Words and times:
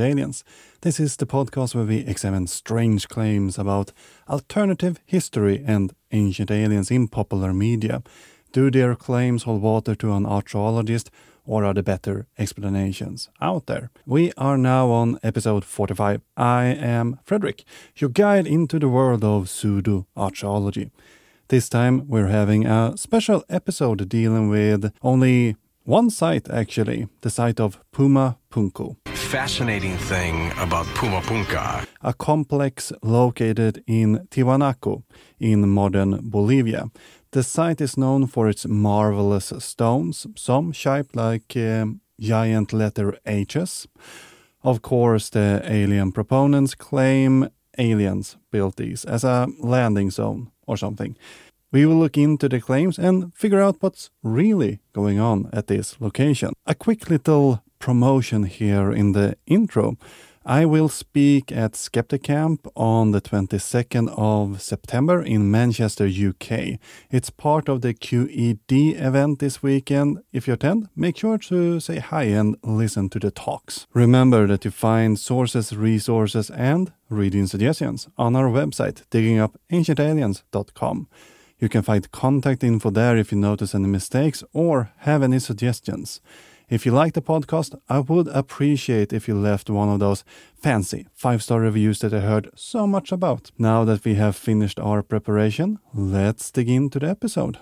Aliens. 0.00 0.44
This 0.80 1.00
is 1.00 1.16
the 1.16 1.26
podcast 1.26 1.74
where 1.74 1.84
we 1.84 1.98
examine 1.98 2.46
strange 2.46 3.08
claims 3.08 3.58
about 3.58 3.92
alternative 4.28 5.00
history 5.04 5.62
and 5.66 5.92
ancient 6.12 6.50
aliens 6.50 6.90
in 6.90 7.08
popular 7.08 7.52
media. 7.52 8.02
Do 8.52 8.70
their 8.70 8.94
claims 8.94 9.42
hold 9.42 9.62
water 9.62 9.94
to 9.96 10.12
an 10.12 10.24
archaeologist, 10.24 11.10
or 11.44 11.64
are 11.64 11.74
there 11.74 11.82
better 11.82 12.26
explanations 12.38 13.28
out 13.40 13.66
there? 13.66 13.90
We 14.06 14.32
are 14.36 14.56
now 14.56 14.90
on 14.90 15.18
episode 15.22 15.64
45. 15.64 16.22
I 16.36 16.64
am 16.64 17.18
Fredrik, 17.24 17.64
your 17.96 18.10
guide 18.10 18.46
into 18.46 18.78
the 18.78 18.88
world 18.88 19.24
of 19.24 19.50
pseudo 19.50 20.06
archaeology. 20.16 20.90
This 21.48 21.68
time 21.68 22.08
we're 22.08 22.28
having 22.28 22.66
a 22.66 22.96
special 22.96 23.44
episode 23.48 24.08
dealing 24.08 24.48
with 24.48 24.92
only 25.02 25.56
one 25.84 26.10
site 26.10 26.48
actually, 26.50 27.08
the 27.22 27.30
site 27.30 27.58
of 27.60 27.80
Puma 27.92 28.37
Punku. 28.50 28.96
Fascinating 29.06 29.96
thing 29.96 30.52
about 30.58 30.86
Puma 30.94 31.20
Punku. 31.20 31.86
A 32.02 32.14
complex 32.14 32.92
located 33.02 33.82
in 33.86 34.26
Tiwanaku 34.30 35.02
in 35.38 35.68
modern 35.68 36.20
Bolivia. 36.22 36.90
The 37.32 37.42
site 37.42 37.80
is 37.80 37.96
known 37.96 38.26
for 38.26 38.48
its 38.48 38.66
marvelous 38.66 39.52
stones, 39.58 40.26
some 40.36 40.72
shaped 40.72 41.14
like 41.14 41.56
um, 41.56 42.00
giant 42.20 42.72
letter 42.72 43.18
H's. 43.26 43.86
Of 44.62 44.80
course, 44.82 45.30
the 45.30 45.62
alien 45.64 46.12
proponents 46.12 46.74
claim 46.74 47.48
aliens 47.78 48.36
built 48.50 48.76
these 48.76 49.04
as 49.04 49.24
a 49.24 49.46
landing 49.60 50.10
zone 50.10 50.50
or 50.66 50.76
something. 50.76 51.16
We 51.70 51.84
will 51.84 51.96
look 51.96 52.16
into 52.16 52.48
the 52.48 52.60
claims 52.60 52.98
and 52.98 53.34
figure 53.34 53.60
out 53.60 53.76
what's 53.80 54.10
really 54.22 54.80
going 54.94 55.20
on 55.20 55.50
at 55.52 55.66
this 55.66 56.00
location. 56.00 56.52
A 56.66 56.74
quick 56.74 57.10
little 57.10 57.62
promotion 57.78 58.44
here 58.44 58.92
in 58.92 59.12
the 59.12 59.36
intro. 59.46 59.96
I 60.50 60.64
will 60.64 60.88
speak 60.88 61.52
at 61.52 61.72
Skepticamp 61.72 62.70
on 62.74 63.10
the 63.10 63.20
22nd 63.20 64.08
of 64.16 64.62
September 64.62 65.22
in 65.22 65.50
Manchester, 65.50 66.06
UK. 66.06 66.78
It's 67.10 67.28
part 67.28 67.68
of 67.68 67.82
the 67.82 67.92
QED 67.92 68.98
event 68.98 69.40
this 69.40 69.62
weekend. 69.62 70.20
If 70.32 70.48
you 70.48 70.54
attend, 70.54 70.88
make 70.96 71.18
sure 71.18 71.36
to 71.36 71.80
say 71.80 71.98
hi 71.98 72.22
and 72.22 72.56
listen 72.62 73.10
to 73.10 73.18
the 73.18 73.30
talks. 73.30 73.86
Remember 73.92 74.46
that 74.46 74.64
you 74.64 74.70
find 74.70 75.18
sources, 75.18 75.76
resources, 75.76 76.48
and 76.48 76.92
reading 77.10 77.46
suggestions 77.46 78.08
on 78.16 78.34
our 78.34 78.48
website, 78.48 79.02
diggingupancientaliens.com. 79.10 81.08
You 81.58 81.68
can 81.68 81.82
find 81.82 82.10
contact 82.10 82.64
info 82.64 82.88
there 82.88 83.18
if 83.18 83.32
you 83.32 83.38
notice 83.38 83.74
any 83.74 83.88
mistakes 83.88 84.42
or 84.54 84.92
have 84.98 85.22
any 85.22 85.40
suggestions. 85.40 86.22
If 86.70 86.84
you 86.84 86.92
like 86.92 87.14
the 87.14 87.22
podcast, 87.22 87.74
I 87.88 88.00
would 88.00 88.28
appreciate 88.28 89.14
if 89.14 89.26
you 89.26 89.34
left 89.34 89.70
one 89.70 89.88
of 89.88 90.00
those 90.00 90.22
fancy 90.54 91.06
five 91.14 91.42
star 91.42 91.60
reviews 91.60 92.00
that 92.00 92.12
I 92.12 92.20
heard 92.20 92.50
so 92.54 92.86
much 92.86 93.10
about. 93.10 93.50
Now 93.56 93.84
that 93.84 94.04
we 94.04 94.16
have 94.16 94.36
finished 94.36 94.78
our 94.78 95.02
preparation, 95.02 95.78
let's 95.94 96.50
dig 96.50 96.68
into 96.68 96.98
the 96.98 97.08
episode. 97.08 97.56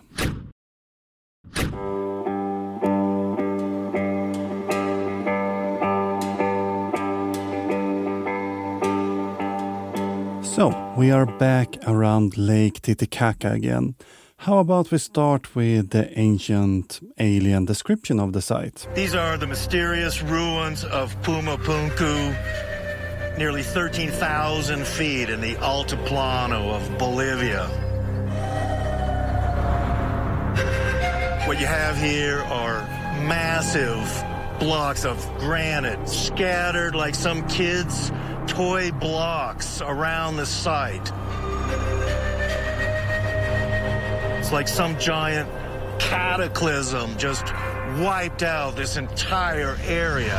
So, 10.43 10.95
we 10.97 11.13
are 11.13 11.27
back 11.39 11.77
around 11.87 12.37
Lake 12.37 12.81
Titicaca 12.83 13.53
again. 13.53 13.95
How 14.39 14.59
about 14.59 14.93
we 14.93 14.99
start 14.99 15.57
with 15.57 15.91
the 15.91 16.17
ancient 16.17 17.01
alien 17.19 17.65
description 17.65 18.21
of 18.21 18.33
the 18.33 18.41
site? 18.41 18.87
These 18.95 19.15
are 19.15 19.37
the 19.37 19.47
mysterious 19.47 20.23
ruins 20.23 20.85
of 20.85 21.21
Puma 21.23 21.57
Punku, 21.59 23.39
nearly 23.39 23.63
13,000 23.63 24.87
feet 24.87 25.31
in 25.31 25.41
the 25.41 25.55
Altiplano 25.57 26.71
of 26.71 26.99
Bolivia. 26.99 27.67
What 31.49 31.59
you 31.59 31.67
have 31.67 31.97
here 31.97 32.43
are 32.43 32.83
massive 33.27 34.25
blocks 34.61 35.05
of 35.05 35.19
granite 35.39 36.09
scattered 36.09 36.95
like 36.95 37.15
some 37.15 37.47
kids' 37.49 38.13
toy 38.47 38.93
blocks 38.93 39.81
around 39.81 40.37
the 40.37 40.47
site. 40.47 41.11
It's 44.47 44.53
like 44.53 44.69
some 44.69 44.97
giant 45.01 45.51
cataclysm 45.99 47.19
just 47.19 47.53
wiped 47.99 48.45
out 48.45 48.77
this 48.77 48.97
entire 48.97 49.77
area. 49.83 50.39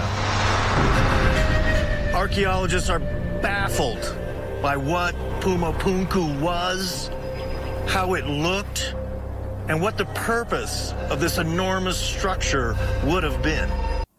Archaeologists 2.14 2.90
are 2.90 3.00
baffled 3.42 4.18
by 4.62 4.78
what 4.78 5.14
Puma 5.42 5.74
Punku 5.74 6.40
was, 6.40 7.10
how 7.86 8.14
it 8.14 8.26
looked, 8.26 8.96
and 9.68 9.82
what 9.82 9.98
the 9.98 10.06
purpose 10.06 10.94
of 11.10 11.20
this 11.20 11.38
enormous 11.38 11.98
structure 11.98 12.78
would 13.04 13.26
have 13.26 13.44
been. 13.44 13.70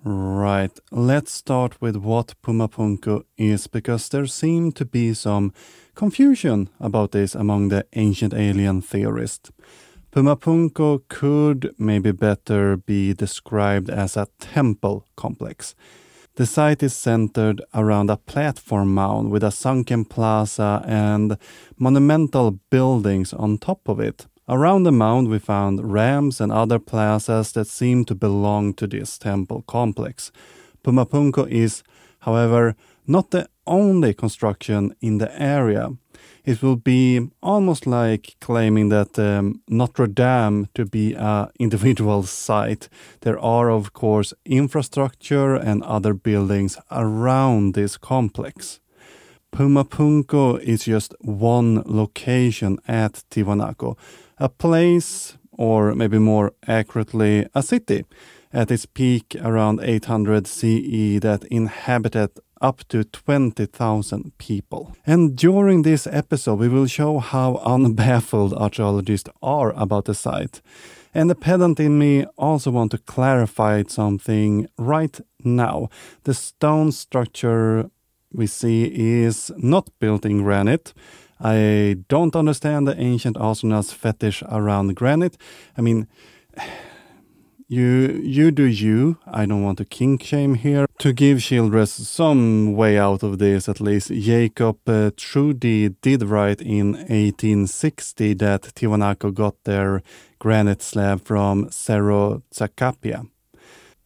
Right, 0.05 0.79
let's 0.91 1.33
start 1.33 1.81
with 1.81 1.97
what 1.97 2.35
Puma 2.43 2.69
Punku 2.69 3.25
is 3.39 3.67
because 3.67 4.11
there 4.11 4.27
seemed 4.27 4.77
to 4.77 4.85
be 4.85 5.15
some 5.15 5.55
confusion 5.99 6.69
about 6.79 7.11
this 7.11 7.35
among 7.35 7.71
the 7.71 7.85
ancient 7.95 8.33
alien 8.33 8.81
theorists. 8.81 9.51
Puma 10.13 10.37
Punku 10.37 11.03
could 11.09 11.75
maybe 11.77 12.13
better 12.13 12.77
be 12.77 13.13
described 13.13 13.91
as 13.91 14.17
a 14.17 14.29
temple 14.39 15.05
complex. 15.17 15.75
The 16.37 16.47
site 16.47 16.85
is 16.85 16.95
centered 16.95 17.61
around 17.75 18.11
a 18.11 18.17
platform 18.17 18.95
mound 18.95 19.33
with 19.33 19.43
a 19.43 19.51
sunken 19.51 20.05
plaza 20.05 20.85
and 20.87 21.37
monumental 21.77 22.53
buildings 22.71 23.33
on 23.33 23.59
top 23.59 23.89
of 23.89 23.99
it. 23.99 24.29
Around 24.49 24.85
the 24.85 24.93
mound, 24.93 25.29
we 25.29 25.41
found 25.41 25.93
ramps 25.93 26.41
and 26.41 26.53
other 26.53 26.79
plazas 26.79 27.51
that 27.53 27.67
seem 27.67 28.05
to 28.05 28.15
belong 28.15 28.73
to 28.75 28.87
this 28.87 29.19
temple 29.19 29.63
complex. 29.67 30.31
Puma 30.85 31.07
Punku 31.07 31.49
is, 31.51 31.83
however, 32.21 32.77
not 33.05 33.33
the 33.33 33.49
only 33.69 34.15
construction 34.15 34.95
in 35.01 35.19
the 35.19 35.31
area. 35.41 35.91
It 36.45 36.63
will 36.63 36.77
be 36.77 37.29
almost 37.43 37.87
like 37.87 38.37
claiming 38.41 38.89
that 38.89 39.19
um, 39.19 39.61
Notre 39.69 40.07
Dame 40.07 40.69
to 40.75 40.87
be 40.87 41.15
an 41.15 41.49
individual 41.59 42.23
site. 42.23 42.89
There 43.21 43.39
are, 43.39 43.71
of 43.71 43.93
course, 43.93 44.33
infrastructure 44.45 45.55
and 45.55 45.83
other 45.83 46.15
buildings 46.15 46.79
around 46.91 47.75
this 47.75 47.97
complex. 47.99 48.81
Puma 49.51 49.85
Punku 49.85 50.61
is 50.61 50.85
just 50.85 51.15
one 51.21 51.83
location 51.85 52.79
at 52.87 53.25
Tiwanaku, 53.31 53.97
a 54.39 54.49
place, 54.49 55.37
or 55.53 55.95
maybe 55.95 56.19
more 56.19 56.53
accurately, 56.67 57.47
a 57.55 57.63
city, 57.63 58.05
at 58.53 58.71
its 58.71 58.87
peak 58.87 59.37
around 59.43 59.81
800 59.83 60.47
CE 60.47 61.21
that 61.21 61.45
inhabited 61.51 62.31
up 62.61 62.87
to 62.89 63.05
20,000 63.05 64.33
people. 64.39 64.97
And 65.07 65.37
during 65.37 65.83
this 65.83 66.07
episode, 66.07 66.59
we 66.59 66.69
will 66.69 66.87
show 66.87 67.19
how 67.19 67.61
unbaffled 67.65 68.53
archaeologists 68.53 69.31
are 69.43 69.73
about 69.73 70.05
the 70.07 70.15
site. 70.15 70.61
And 71.15 71.31
the 71.31 71.35
pedant 71.35 71.81
in 71.81 71.99
me 71.99 72.27
also 72.37 72.71
want 72.71 72.91
to 72.93 72.99
clarify 72.99 73.83
something 73.87 74.69
right 74.77 75.21
now. 75.43 75.89
The 76.25 76.35
stone 76.35 76.93
structure 76.93 77.91
we 78.33 78.47
see 78.47 78.85
is 78.85 79.51
not 79.57 79.89
built 80.01 80.25
in 80.25 80.43
granite. 80.43 80.93
I 81.41 81.99
don't 82.09 82.37
understand 82.37 82.87
the 82.87 83.01
ancient 83.01 83.37
astronauts 83.37 83.93
fetish 83.93 84.43
around 84.49 84.97
granite. 84.97 85.37
I 85.77 85.81
mean, 85.81 86.09
you 87.69 88.21
you 88.23 88.51
do 88.51 88.65
you. 88.65 89.19
I 89.27 89.45
don't 89.47 89.63
want 89.63 89.79
to 89.79 89.85
kink 89.85 90.23
shame 90.23 90.55
here. 90.55 90.87
To 90.99 91.13
give 91.13 91.43
Childress 91.43 91.93
some 91.93 92.75
way 92.75 92.99
out 92.99 93.23
of 93.23 93.39
this, 93.39 93.69
at 93.69 93.81
least, 93.81 94.09
Jacob 94.09 94.79
uh, 94.87 95.11
Tschudi 95.11 95.95
did 96.01 96.23
write 96.23 96.63
in 96.63 96.93
1860 96.93 98.35
that 98.35 98.63
Tiwanaku 98.75 99.35
got 99.35 99.63
their 99.65 100.03
granite 100.39 100.83
slab 100.83 101.23
from 101.25 101.71
Cerro 101.71 102.43
Zacapia. 102.53 103.29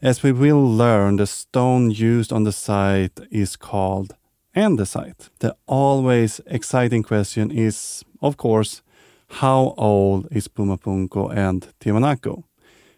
As 0.03 0.23
we 0.25 0.33
will 0.33 0.69
learn, 0.69 1.17
the 1.17 1.27
stone 1.27 1.93
used 1.93 2.33
on 2.33 2.43
the 2.43 2.53
site 2.53 3.21
is 3.31 3.55
called 3.55 4.17
andesite. 4.57 5.31
The 5.39 5.55
always 5.67 6.41
exciting 6.47 7.05
question 7.05 7.53
is, 7.53 8.05
of 8.21 8.37
course, 8.37 8.83
how 9.41 9.75
old 9.79 10.27
is 10.33 10.49
Puma 10.49 10.77
Punku 10.77 11.35
and 11.35 11.69
Tiwanaku? 11.81 12.43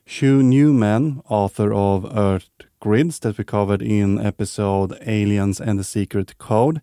Hugh 0.07 0.43
Newman, 0.43 1.23
author 1.29 1.73
of 1.73 2.05
Earth 2.15 2.51
Grids 2.79 3.21
that 3.21 3.39
we 3.39 3.45
covered 3.45 3.81
in 3.81 4.21
episode 4.21 4.99
Aliens 5.07 5.61
and 5.61 5.79
the 5.79 5.85
Secret 5.85 6.37
Code, 6.37 6.83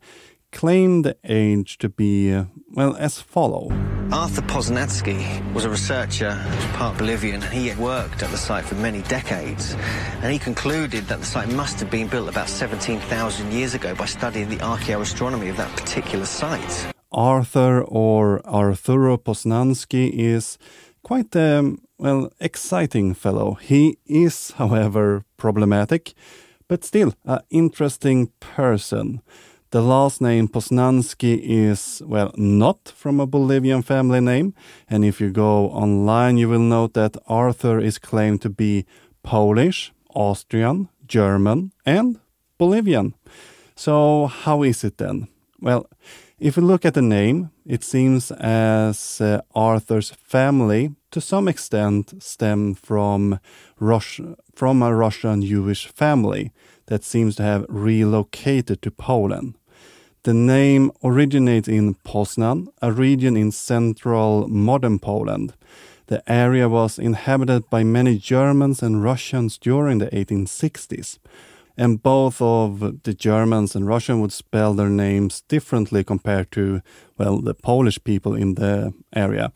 claimed 0.52 1.06
the 1.06 1.16
age 1.24 1.78
to 1.78 1.88
be, 1.88 2.44
well, 2.72 2.96
as 2.98 3.22
follow. 3.22 3.72
Arthur 4.12 4.42
Posnansky 4.42 5.54
was 5.54 5.66
a 5.66 5.70
researcher, 5.70 6.32
part 6.74 6.98
Bolivian, 6.98 7.44
and 7.44 7.54
he 7.54 7.68
had 7.68 7.78
worked 7.78 8.24
at 8.24 8.32
the 8.32 8.38
site 8.38 8.66
for 8.66 8.76
many 8.76 9.04
decades. 9.04 9.76
And 10.22 10.34
he 10.34 10.40
concluded 10.40 11.06
that 11.06 11.20
the 11.20 11.26
site 11.26 11.50
must 11.50 11.80
have 11.80 11.92
been 11.92 12.08
built 12.08 12.28
about 12.28 12.50
17,000 12.50 13.54
years 13.54 13.76
ago 13.76 13.94
by 13.94 14.06
studying 14.06 14.50
the 14.50 14.58
archaeoastronomy 14.58 15.52
of 15.52 15.58
that 15.58 15.70
particular 15.78 16.26
site. 16.26 16.92
Arthur 17.12 17.84
or 17.84 18.46
Arturo 18.48 19.18
Posnansky 19.18 20.12
is 20.12 20.58
quite 21.04 21.36
a, 21.36 21.60
um, 21.60 21.82
well, 22.02 22.32
exciting 22.40 23.14
fellow. 23.14 23.54
He 23.62 24.00
is, 24.08 24.52
however, 24.58 25.24
problematic, 25.38 26.14
but 26.68 26.84
still 26.84 27.14
an 27.26 27.42
interesting 27.52 28.32
person. 28.40 29.22
The 29.70 29.84
last 29.84 30.20
name 30.20 30.48
Posnansky 30.48 31.40
is, 31.44 32.02
well, 32.04 32.32
not 32.36 32.92
from 32.96 33.20
a 33.20 33.28
Bolivian 33.28 33.84
family 33.84 34.20
name. 34.20 34.56
And 34.90 35.06
if 35.06 35.22
you 35.22 35.30
go 35.30 35.70
online, 35.70 36.38
you 36.38 36.50
will 36.50 36.60
note 36.60 36.96
that 36.96 37.18
Arthur 37.28 37.80
is 37.80 38.00
claimed 38.00 38.42
to 38.42 38.50
be 38.50 38.86
Polish, 39.22 39.94
Austrian, 40.16 40.90
German, 41.08 41.72
and 41.86 42.20
Bolivian. 42.58 43.14
So, 43.76 44.26
how 44.26 44.64
is 44.64 44.84
it 44.84 44.98
then? 44.98 45.28
Well, 45.62 45.86
if 46.42 46.58
we 46.58 46.64
look 46.64 46.86
at 46.86 46.96
the 46.96 47.04
name, 47.04 47.52
it 47.68 47.84
seems 47.84 48.32
as 48.32 49.22
uh, 49.22 49.42
Arthur's 49.54 50.10
family, 50.10 50.96
to 51.12 51.22
some 51.22 51.48
extent, 51.48 52.22
stem 52.22 52.74
from 52.74 53.40
Russia, 53.80 54.36
from 54.56 54.82
a 54.82 54.96
Russian 54.96 55.44
Jewish 55.44 55.86
family 55.86 56.52
that 56.88 57.04
seems 57.04 57.36
to 57.36 57.44
have 57.44 57.68
relocated 57.70 58.82
to 58.82 58.90
Poland. 58.90 59.56
The 60.24 60.34
name 60.34 60.92
originates 61.04 61.68
in 61.68 61.94
Poznan, 62.04 62.70
a 62.82 62.92
region 62.92 63.38
in 63.38 63.52
central 63.52 64.48
modern 64.48 64.98
Poland. 64.98 65.54
The 66.08 66.24
area 66.28 66.68
was 66.68 66.98
inhabited 66.98 67.70
by 67.70 67.84
many 67.84 68.18
Germans 68.18 68.82
and 68.82 69.04
Russians 69.04 69.60
during 69.60 70.00
the 70.00 70.08
1860s. 70.08 71.20
And 71.82 72.04
both 72.04 72.40
of 72.44 73.02
the 73.02 73.14
Germans 73.16 73.76
and 73.76 73.88
Russians 73.88 74.22
would 74.22 74.32
spell 74.32 74.76
their 74.76 74.88
names 74.88 75.42
differently 75.48 76.04
compared 76.04 76.52
to, 76.52 76.82
well, 77.18 77.42
the 77.42 77.56
Polish 77.56 77.98
people 78.04 78.36
in 78.36 78.54
the 78.54 78.94
area. 79.16 79.52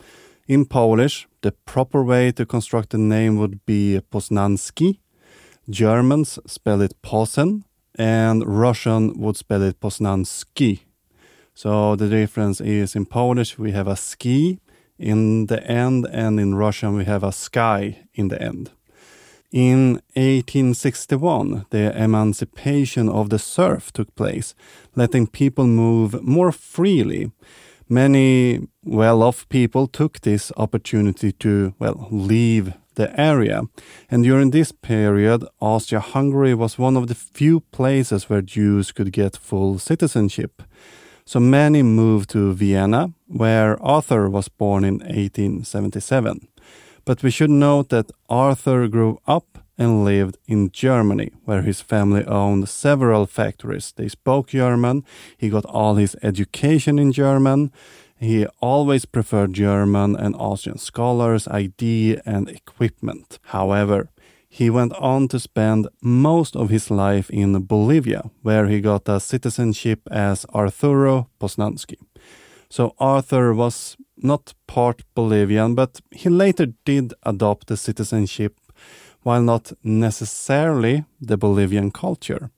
In 0.48 0.66
Polish, 0.66 1.28
the 1.42 1.52
proper 1.52 2.04
way 2.04 2.32
to 2.32 2.44
construct 2.44 2.96
a 2.96 2.98
name 2.98 3.38
would 3.38 3.64
be 3.68 4.02
Poznanski. 4.12 4.98
Germans 5.70 6.40
spell 6.48 6.82
it 6.82 7.00
Posen, 7.04 7.64
and 7.94 8.44
Russian 8.44 9.14
would 9.20 9.38
spell 9.38 9.62
it 9.62 9.80
Poznanski. 9.80 10.80
So 11.54 11.96
the 11.96 12.10
difference 12.10 12.60
is 12.60 12.96
in 12.96 13.06
Polish 13.06 13.60
we 13.60 13.72
have 13.74 13.88
a 13.88 13.96
ski 13.96 14.60
in 14.98 15.46
the 15.46 15.64
end, 15.64 16.08
and 16.12 16.40
in 16.40 16.56
Russian 16.56 16.96
we 16.96 17.06
have 17.06 17.24
a 17.24 17.32
sky 17.32 18.08
in 18.16 18.30
the 18.30 18.42
end. 18.42 18.72
In 19.56 20.02
1861, 20.16 21.68
the 21.70 21.98
emancipation 21.98 23.08
of 23.08 23.30
the 23.30 23.40
serf 23.40 23.90
took 23.94 24.14
place, 24.14 24.54
letting 24.98 25.28
people 25.28 25.66
move 25.66 26.22
more 26.22 26.52
freely. 26.52 27.32
Many 27.88 28.68
well 28.84 29.24
off 29.24 29.48
people 29.48 29.88
took 29.88 30.20
this 30.20 30.52
opportunity 30.58 31.32
to, 31.32 31.74
well, 31.80 32.10
leave 32.12 32.74
the 32.96 33.18
area. 33.18 33.62
And 34.12 34.26
during 34.26 34.52
this 34.52 34.74
period, 34.74 35.46
Austria 35.62 36.02
Hungary 36.02 36.54
was 36.54 36.78
one 36.78 36.98
of 36.98 37.08
the 37.08 37.16
few 37.16 37.62
places 37.62 38.30
where 38.30 38.42
Jews 38.42 38.92
could 38.92 39.14
get 39.14 39.38
full 39.38 39.80
citizenship. 39.80 40.64
So 41.26 41.40
many 41.40 41.82
moved 41.82 42.30
to 42.32 42.54
Vienna, 42.54 43.14
where 43.28 43.82
Arthur 43.82 44.30
was 44.30 44.50
born 44.50 44.84
in 44.84 44.96
1877. 44.96 46.50
But 47.06 47.22
we 47.22 47.30
should 47.30 47.52
note 47.52 47.90
that 47.90 48.12
Arthur 48.30 48.88
grew 48.88 49.20
up 49.28 49.60
and 49.78 50.04
lived 50.04 50.38
in 50.48 50.72
Germany, 50.72 51.32
where 51.44 51.62
his 51.62 51.82
family 51.82 52.26
owned 52.26 52.68
several 52.68 53.26
factories. 53.28 53.94
They 53.96 54.08
spoke 54.08 54.48
German, 54.48 55.04
he 55.38 55.50
got 55.50 55.66
all 55.66 55.96
his 55.96 56.16
education 56.24 56.98
in 56.98 57.12
German, 57.12 57.72
he 58.18 58.48
always 58.62 59.06
preferred 59.06 59.54
German 59.54 60.16
and 60.16 60.36
Austrian 60.36 60.78
scholars, 60.78 61.48
ID, 61.48 62.18
and 62.26 62.50
equipment. 62.50 63.40
However, 63.44 64.10
he 64.48 64.70
went 64.70 64.94
on 64.94 65.28
to 65.28 65.40
spend 65.40 65.90
most 66.02 66.56
of 66.56 66.70
his 66.70 66.90
life 66.90 67.30
in 67.30 67.66
Bolivia, 67.66 68.32
where 68.42 68.68
he 68.68 68.80
got 68.80 69.10
a 69.10 69.20
citizenship 69.20 70.00
as 70.10 70.46
Arturo 70.56 71.30
Posnansky. 71.40 71.98
So 72.70 72.96
Arthur 72.98 73.54
was 73.54 73.98
not 74.18 74.54
part 74.68 75.04
Bolivian, 75.14 75.76
but 75.76 76.02
he 76.12 76.30
later 76.30 76.68
did 76.86 77.14
adopt 77.24 77.68
the 77.68 77.78
citizenship 77.78 78.60
while 79.24 79.42
not 79.42 79.72
necessarily 79.84 81.04
the 81.20 81.38
Bolivian 81.38 81.92
culture. 81.92 82.52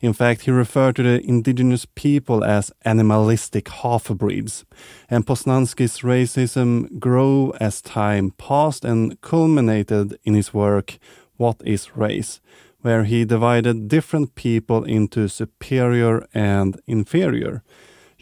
In 0.00 0.12
fact, 0.12 0.42
he 0.42 0.50
referred 0.50 0.96
to 0.96 1.02
the 1.04 1.20
indigenous 1.24 1.86
people 1.94 2.44
as 2.44 2.72
animalistic 2.84 3.68
half-breeds, 3.68 4.64
and 5.08 5.24
Posnansky's 5.24 6.00
racism 6.00 6.98
grew 6.98 7.52
as 7.60 7.80
time 7.80 8.32
passed 8.32 8.84
and 8.84 9.20
culminated 9.20 10.18
in 10.24 10.34
his 10.34 10.52
work 10.52 10.98
What 11.36 11.62
is 11.64 11.96
Race, 11.96 12.40
where 12.80 13.04
he 13.04 13.24
divided 13.24 13.86
different 13.88 14.34
people 14.34 14.82
into 14.82 15.28
superior 15.28 16.26
and 16.34 16.80
inferior. 16.86 17.62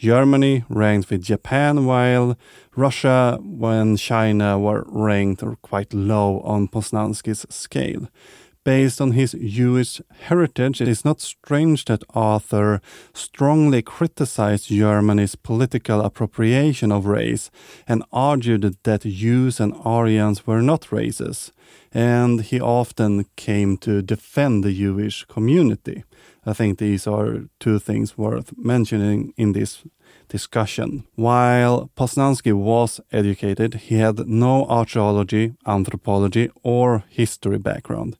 Germany 0.01 0.63
ranked 0.67 1.11
with 1.11 1.21
Japan, 1.21 1.85
while 1.85 2.35
Russia 2.75 3.37
and 3.61 3.99
China 3.99 4.57
were 4.57 4.83
ranked 4.87 5.43
quite 5.61 5.93
low 5.93 6.39
on 6.39 6.67
Posnansky's 6.67 7.45
scale 7.53 8.07
based 8.63 9.01
on 9.01 9.11
his 9.11 9.31
Jewish 9.33 10.01
heritage, 10.21 10.81
it 10.81 10.87
is 10.87 11.03
not 11.03 11.21
strange 11.21 11.85
that 11.85 12.03
Arthur 12.13 12.81
strongly 13.13 13.81
criticized 13.81 14.67
Germany's 14.67 15.35
political 15.35 16.01
appropriation 16.01 16.91
of 16.91 17.05
race 17.05 17.49
and 17.87 18.03
argued 18.11 18.77
that 18.83 19.01
Jews 19.01 19.59
and 19.59 19.73
Aryans 19.83 20.45
were 20.45 20.61
not 20.61 20.91
races, 20.91 21.51
and 21.91 22.41
he 22.41 22.59
often 22.59 23.25
came 23.35 23.77
to 23.77 24.01
defend 24.01 24.63
the 24.63 24.73
Jewish 24.73 25.25
community. 25.25 26.03
I 26.45 26.53
think 26.53 26.79
these 26.79 27.05
are 27.05 27.45
two 27.59 27.77
things 27.79 28.17
worth 28.17 28.53
mentioning 28.57 29.33
in 29.37 29.53
this 29.53 29.83
discussion. 30.27 31.03
While 31.15 31.91
Posnansky 31.95 32.53
was 32.53 32.99
educated, 33.11 33.75
he 33.75 33.95
had 33.95 34.27
no 34.27 34.65
archaeology, 34.65 35.53
anthropology, 35.65 36.49
or 36.63 37.03
history 37.09 37.59
background. 37.59 38.17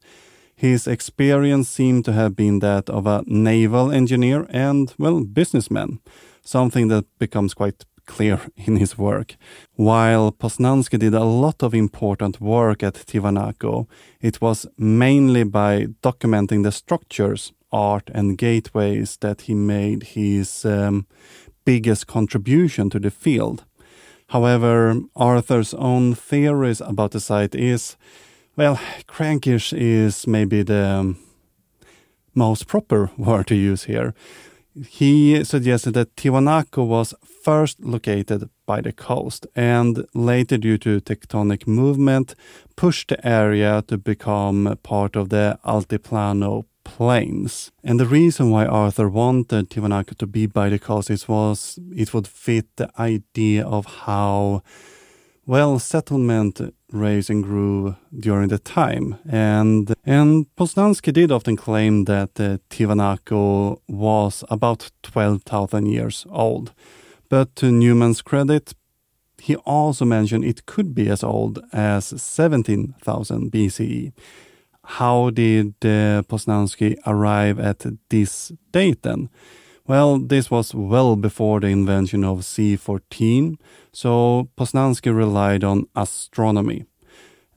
His 0.55 0.85
experience 0.85 1.69
seemed 1.69 2.05
to 2.05 2.13
have 2.13 2.35
been 2.35 2.59
that 2.59 2.89
of 2.89 3.07
a 3.07 3.23
naval 3.25 3.91
engineer 3.91 4.45
and, 4.51 4.93
well, 4.99 5.23
businessman, 5.23 5.99
something 6.43 6.89
that 6.89 7.05
becomes 7.17 7.55
quite 7.55 7.85
clear 8.05 8.39
in 8.67 8.75
his 8.77 8.97
work. 8.97 9.35
While 9.75 10.31
Posnansky 10.31 10.99
did 10.99 11.15
a 11.15 11.23
lot 11.23 11.63
of 11.63 11.73
important 11.73 12.39
work 12.39 12.83
at 12.83 12.93
Tiwanaku, 12.93 13.87
it 14.21 14.41
was 14.41 14.67
mainly 14.77 15.43
by 15.43 15.87
documenting 16.03 16.63
the 16.63 16.71
structures, 16.71 17.53
art, 17.71 18.09
and 18.13 18.37
gateways 18.37 19.17
that 19.17 19.41
he 19.41 19.53
made 19.53 20.03
his 20.03 20.65
um, 20.65 21.05
biggest 21.65 22.07
contribution 22.07 22.89
to 22.89 22.99
the 22.99 23.11
field. 23.11 23.63
However, 24.27 25.01
Arthur's 25.15 25.73
own 25.73 26.15
theories 26.15 26.81
about 26.81 27.11
the 27.11 27.19
site 27.19 27.55
is 27.55 27.97
well, 28.57 28.79
crankish 29.07 29.71
is 29.73 30.27
maybe 30.27 30.61
the 30.61 31.15
most 32.35 32.67
proper 32.67 33.09
word 33.17 33.47
to 33.47 33.55
use 33.55 33.85
here. 33.85 34.13
He 34.87 35.43
suggested 35.43 35.93
that 35.95 36.15
Tiwanaku 36.15 36.85
was 36.85 37.13
first 37.43 37.81
located 37.81 38.49
by 38.65 38.81
the 38.81 38.93
coast 38.93 39.47
and 39.55 40.05
later, 40.13 40.57
due 40.57 40.77
to 40.77 41.01
tectonic 41.01 41.67
movement, 41.67 42.35
pushed 42.75 43.09
the 43.09 43.27
area 43.27 43.83
to 43.87 43.97
become 43.97 44.77
part 44.83 45.15
of 45.15 45.29
the 45.29 45.59
Altiplano 45.65 46.65
plains. 46.83 47.71
And 47.83 48.00
the 48.00 48.05
reason 48.05 48.51
why 48.51 48.65
Arthur 48.65 49.09
wanted 49.09 49.69
Tiwanaku 49.69 50.17
to 50.17 50.27
be 50.27 50.45
by 50.45 50.69
the 50.69 50.79
coast 50.79 51.27
was 51.27 51.79
it 51.95 52.13
would 52.13 52.27
fit 52.27 52.67
the 52.75 52.89
idea 53.00 53.65
of 53.65 53.85
how 53.85 54.63
well 55.45 55.79
settlement 55.79 56.61
raised 56.91 57.29
and 57.29 57.43
grew 57.43 57.95
during 58.17 58.50
the 58.50 58.59
time. 58.59 59.17
And, 59.29 59.93
and 60.05 60.45
Posnansky 60.55 61.11
did 61.13 61.31
often 61.31 61.55
claim 61.55 62.05
that 62.05 62.39
uh, 62.39 62.57
Tiwanaku 62.69 63.79
was 63.88 64.43
about 64.50 64.91
12,000 65.03 65.85
years 65.88 66.25
old. 66.29 66.73
But 67.29 67.55
to 67.57 67.71
Newman's 67.71 68.21
credit, 68.21 68.73
he 69.41 69.55
also 69.55 70.05
mentioned 70.05 70.45
it 70.45 70.65
could 70.65 70.93
be 70.93 71.09
as 71.09 71.23
old 71.23 71.59
as 71.73 72.05
17,000 72.21 73.51
BCE. 73.51 74.13
How 75.00 75.29
did 75.29 75.75
uh, 75.86 76.21
arrive 77.07 77.60
at 77.60 77.86
this 78.10 78.51
date 78.74 79.03
then? 79.03 79.29
Well, 79.88 80.19
this 80.19 80.51
was 80.51 80.75
well 80.75 81.15
before 81.15 81.62
the 81.62 81.67
invention 81.67 82.25
of 82.25 82.39
C14, 82.39 83.57
so 83.93 84.50
Posnansky 84.57 85.15
relied 85.15 85.63
on 85.63 85.86
astronomy. 85.95 86.83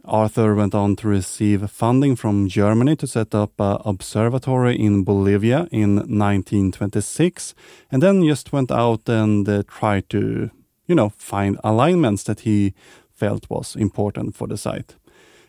Arthur 0.04 0.54
went 0.54 0.76
on 0.76 0.94
to 0.96 1.08
receive 1.08 1.68
funding 1.68 2.14
from 2.14 2.48
Germany 2.48 2.94
to 2.96 3.06
set 3.08 3.34
up 3.34 3.52
an 3.58 3.78
observatory 3.84 4.76
in 4.76 5.02
Bolivia 5.02 5.66
in 5.72 5.96
1926, 5.96 7.54
and 7.90 8.00
then 8.00 8.24
just 8.24 8.52
went 8.52 8.70
out 8.70 9.08
and 9.08 9.48
uh, 9.48 9.64
tried 9.66 10.08
to, 10.10 10.50
you 10.86 10.94
know, 10.94 11.08
find 11.08 11.58
alignments 11.64 12.22
that 12.24 12.40
he 12.40 12.74
felt 13.12 13.50
was 13.50 13.74
important 13.74 14.36
for 14.36 14.46
the 14.46 14.56
site. 14.56 14.94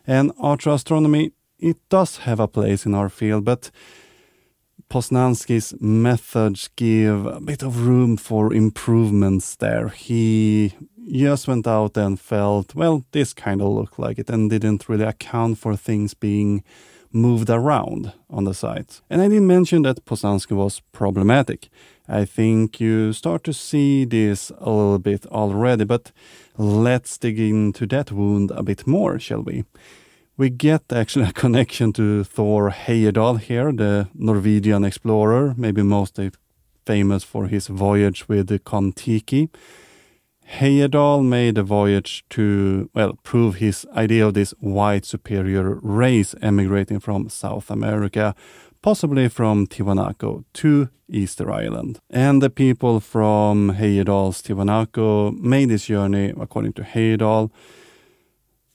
And 0.07 0.31
astronomy, 0.73 1.31
it 1.59 1.77
does 1.89 2.17
have 2.17 2.39
a 2.39 2.47
place 2.47 2.85
in 2.85 2.93
our 2.93 3.09
field, 3.09 3.45
but 3.45 3.71
Posnansky's 4.89 5.73
methods 5.79 6.69
give 6.75 7.25
a 7.25 7.39
bit 7.39 7.63
of 7.63 7.87
room 7.87 8.17
for 8.17 8.53
improvements 8.53 9.55
there. 9.55 9.89
He 9.89 10.73
just 11.11 11.47
went 11.47 11.67
out 11.67 11.97
and 11.97 12.19
felt, 12.19 12.75
well, 12.75 13.03
this 13.11 13.33
kind 13.33 13.61
of 13.61 13.69
looked 13.69 13.99
like 13.99 14.19
it 14.19 14.29
and 14.29 14.49
didn't 14.49 14.87
really 14.87 15.05
account 15.05 15.57
for 15.57 15.75
things 15.75 16.13
being 16.13 16.63
moved 17.11 17.49
around 17.49 18.11
on 18.29 18.43
the 18.43 18.53
site. 18.53 19.01
And 19.09 19.21
I 19.21 19.29
didn't 19.29 19.47
mention 19.47 19.83
that 19.83 20.05
Posnansky 20.05 20.55
was 20.55 20.81
problematic. 20.91 21.69
I 22.07 22.25
think 22.25 22.79
you 22.79 23.13
start 23.13 23.43
to 23.45 23.53
see 23.53 24.05
this 24.05 24.51
a 24.59 24.69
little 24.69 24.99
bit 24.99 25.25
already, 25.27 25.85
but 25.85 26.11
let's 26.57 27.17
dig 27.17 27.39
into 27.39 27.87
that 27.87 28.11
wound 28.11 28.51
a 28.51 28.61
bit 28.61 28.85
more, 28.85 29.17
shall 29.17 29.41
we? 29.41 29.63
We 30.37 30.49
get 30.49 30.91
actually 30.91 31.29
a 31.29 31.31
connection 31.31 31.93
to 31.93 32.25
Thor 32.25 32.69
Heyerdahl 32.69 33.39
here, 33.39 33.71
the 33.71 34.09
Norwegian 34.13 34.83
explorer, 34.83 35.53
maybe 35.55 35.81
most 35.81 36.19
famous 36.85 37.23
for 37.23 37.47
his 37.47 37.67
voyage 37.67 38.27
with 38.27 38.47
the 38.47 38.59
Kon-Tiki. 38.59 39.49
Heyerdahl 40.59 41.23
made 41.23 41.57
a 41.57 41.63
voyage 41.63 42.25
to, 42.31 42.89
well, 42.93 43.17
prove 43.23 43.55
his 43.55 43.87
idea 43.95 44.27
of 44.27 44.33
this 44.33 44.51
white 44.59 45.05
superior 45.05 45.79
race 45.81 46.35
emigrating 46.41 46.99
from 46.99 47.29
South 47.29 47.71
America, 47.71 48.35
possibly 48.81 49.29
from 49.29 49.65
Tiwanaku 49.65 50.43
to 50.55 50.89
Easter 51.07 51.49
Island. 51.49 52.01
And 52.09 52.41
the 52.41 52.49
people 52.49 52.99
from 52.99 53.75
Heyerdahl's 53.75 54.41
Tiwanaku 54.41 55.39
made 55.39 55.69
this 55.69 55.85
journey, 55.85 56.33
according 56.37 56.73
to 56.73 56.81
Heyerdahl, 56.81 57.51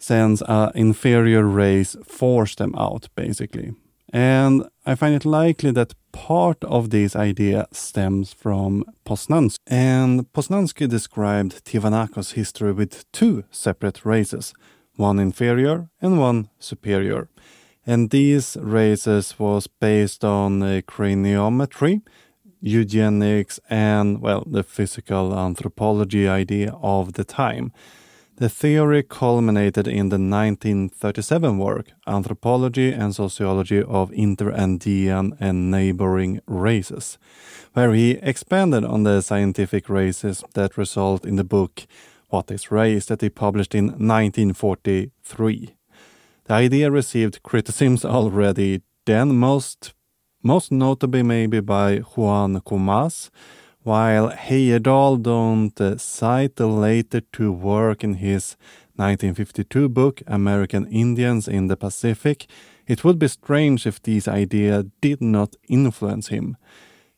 since 0.01 0.43
an 0.49 0.73
inferior 0.75 1.45
race 1.45 1.95
forced 2.05 2.59
them 2.59 2.75
out, 2.75 3.09
basically. 3.15 3.75
And 4.13 4.65
I 4.85 4.97
find 4.97 5.15
it 5.15 5.25
likely 5.25 5.71
that 5.73 5.95
part 6.11 6.65
of 6.65 6.91
this 6.91 7.15
idea 7.15 7.69
stems 7.71 8.33
from 8.33 8.85
Posnansky. 9.05 9.59
And 9.69 10.33
Posnansky 10.33 10.89
described 10.89 11.65
Tiwanaku's 11.65 12.33
history 12.33 12.73
with 12.73 13.05
two 13.13 13.45
separate 13.53 14.05
races, 14.05 14.53
one 14.97 15.21
inferior 15.21 15.91
and 16.01 16.19
one 16.19 16.49
superior. 16.59 17.29
And 17.87 18.11
these 18.11 18.57
races 18.61 19.39
was 19.39 19.67
based 19.69 20.25
on 20.25 20.61
craniometry, 20.83 22.03
eugenics, 22.61 23.61
and, 23.71 24.21
well, 24.21 24.45
the 24.47 24.63
physical 24.63 25.39
anthropology 25.39 26.29
idea 26.29 26.73
of 26.83 27.13
the 27.13 27.25
time. 27.25 27.73
The 28.41 28.49
theory 28.49 29.03
culminated 29.03 29.87
in 29.87 30.09
the 30.09 30.17
1937 30.17 31.59
work, 31.59 31.93
Anthropology 32.07 32.91
and 32.91 33.15
Sociology 33.15 33.83
of 33.83 34.11
Interandean 34.13 35.37
and 35.39 35.71
Neighboring 35.71 36.41
Races, 36.47 37.19
where 37.75 37.93
he 37.93 38.13
expanded 38.23 38.83
on 38.83 39.03
the 39.03 39.21
scientific 39.21 39.91
races 39.91 40.43
that 40.55 40.79
result 40.79 41.27
in 41.27 41.37
the 41.37 41.45
book 41.45 41.87
What 42.31 42.51
is 42.51 42.71
Race 42.71 43.05
that 43.09 43.21
he 43.21 43.29
published 43.29 43.75
in 43.75 43.89
1943. 43.89 45.75
The 46.45 46.55
idea 46.55 46.91
received 46.91 47.43
criticisms 47.43 48.07
already 48.07 48.81
then, 49.05 49.37
most, 49.37 49.93
most 50.43 50.73
notably 50.73 51.23
maybe 51.23 51.61
by 51.61 51.99
Juan 51.99 52.59
Comas, 52.63 53.31
while 53.83 54.31
Heyerdahl 54.31 55.23
don't 55.23 56.01
cite 56.01 56.57
the 56.57 56.67
later 56.67 57.21
to 57.33 57.53
work 57.53 58.05
in 58.05 58.15
his 58.15 58.57
1952 58.97 59.89
book 59.89 60.23
American 60.27 60.87
Indians 60.87 61.49
in 61.49 61.69
the 61.69 61.77
Pacific, 61.77 62.47
it 62.87 63.05
would 63.05 63.19
be 63.19 63.29
strange 63.29 63.87
if 63.87 64.03
these 64.03 64.29
ideas 64.29 64.85
did 65.01 65.21
not 65.23 65.57
influence 65.69 66.29
him. 66.29 66.57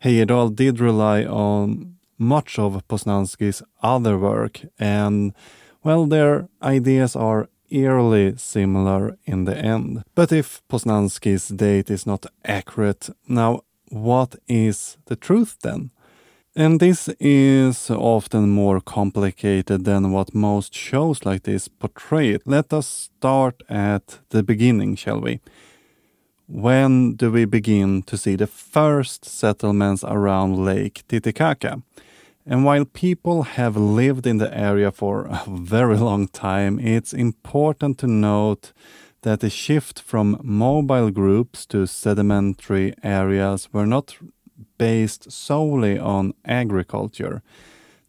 Heyerdahl 0.04 0.54
did 0.54 0.80
rely 0.80 1.24
on 1.24 1.96
much 2.18 2.58
of 2.58 2.86
Posnansky's 2.88 3.62
other 3.82 4.18
work, 4.18 4.60
and 4.78 5.32
well, 5.82 6.06
their 6.06 6.48
ideas 6.62 7.16
are 7.16 7.48
eerily 7.70 8.36
similar 8.36 9.16
in 9.24 9.44
the 9.44 9.56
end. 9.56 10.04
But 10.14 10.30
if 10.30 10.62
Posnansky's 10.68 11.48
date 11.48 11.90
is 11.90 12.06
not 12.06 12.26
accurate, 12.44 13.08
now 13.26 13.62
what 13.88 14.36
is 14.46 14.98
the 15.06 15.16
truth 15.16 15.56
then? 15.62 15.90
And 16.54 16.80
this 16.80 17.08
is 17.18 17.90
often 17.90 18.50
more 18.50 18.78
complicated 18.82 19.86
than 19.86 20.12
what 20.12 20.34
most 20.34 20.74
shows 20.74 21.24
like 21.24 21.44
this 21.44 21.66
portray. 21.66 22.36
Let 22.44 22.74
us 22.74 22.86
start 22.86 23.62
at 23.70 24.18
the 24.28 24.42
beginning, 24.42 24.96
shall 24.96 25.18
we? 25.18 25.40
When 26.46 27.14
do 27.14 27.32
we 27.32 27.46
begin 27.46 28.02
to 28.02 28.18
see 28.18 28.36
the 28.36 28.46
first 28.46 29.24
settlements 29.24 30.04
around 30.04 30.62
Lake 30.62 31.04
Titicaca? 31.08 31.80
And 32.44 32.66
while 32.66 32.84
people 32.84 33.44
have 33.44 33.74
lived 33.78 34.26
in 34.26 34.36
the 34.36 34.54
area 34.54 34.92
for 34.92 35.24
a 35.24 35.44
very 35.48 35.96
long 35.96 36.28
time, 36.28 36.78
it's 36.78 37.14
important 37.14 37.96
to 38.00 38.06
note 38.06 38.74
that 39.22 39.40
the 39.40 39.48
shift 39.48 40.02
from 40.02 40.38
mobile 40.42 41.10
groups 41.10 41.64
to 41.66 41.86
sedimentary 41.86 42.92
areas 43.02 43.72
were 43.72 43.86
not 43.86 44.18
based 44.78 45.30
solely 45.30 45.98
on 45.98 46.34
agriculture. 46.44 47.42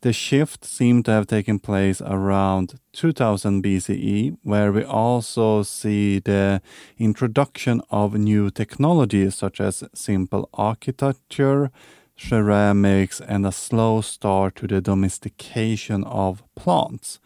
The 0.01 0.11
shift 0.11 0.65
seemed 0.65 1.05
to 1.05 1.11
have 1.11 1.27
taken 1.27 1.59
place 1.59 2.01
around 2.01 2.77
2000 2.91 3.63
BCE, 3.63 4.35
where 4.43 4.69
we 4.69 4.83
also 4.83 5.63
see 5.63 6.19
the 6.19 6.61
introduction 6.97 7.81
of 7.89 8.13
new 8.13 8.49
technologies 8.49 9.35
such 9.35 9.61
as 9.61 9.85
simple 9.93 10.49
architecture, 10.53 11.71
ceramics, 12.17 13.21
and 13.21 13.45
a 13.45 13.53
slow 13.53 14.01
start 14.01 14.57
to 14.57 14.67
the 14.67 14.81
domestication 14.81 16.03
of 16.03 16.43
plants. 16.53 17.21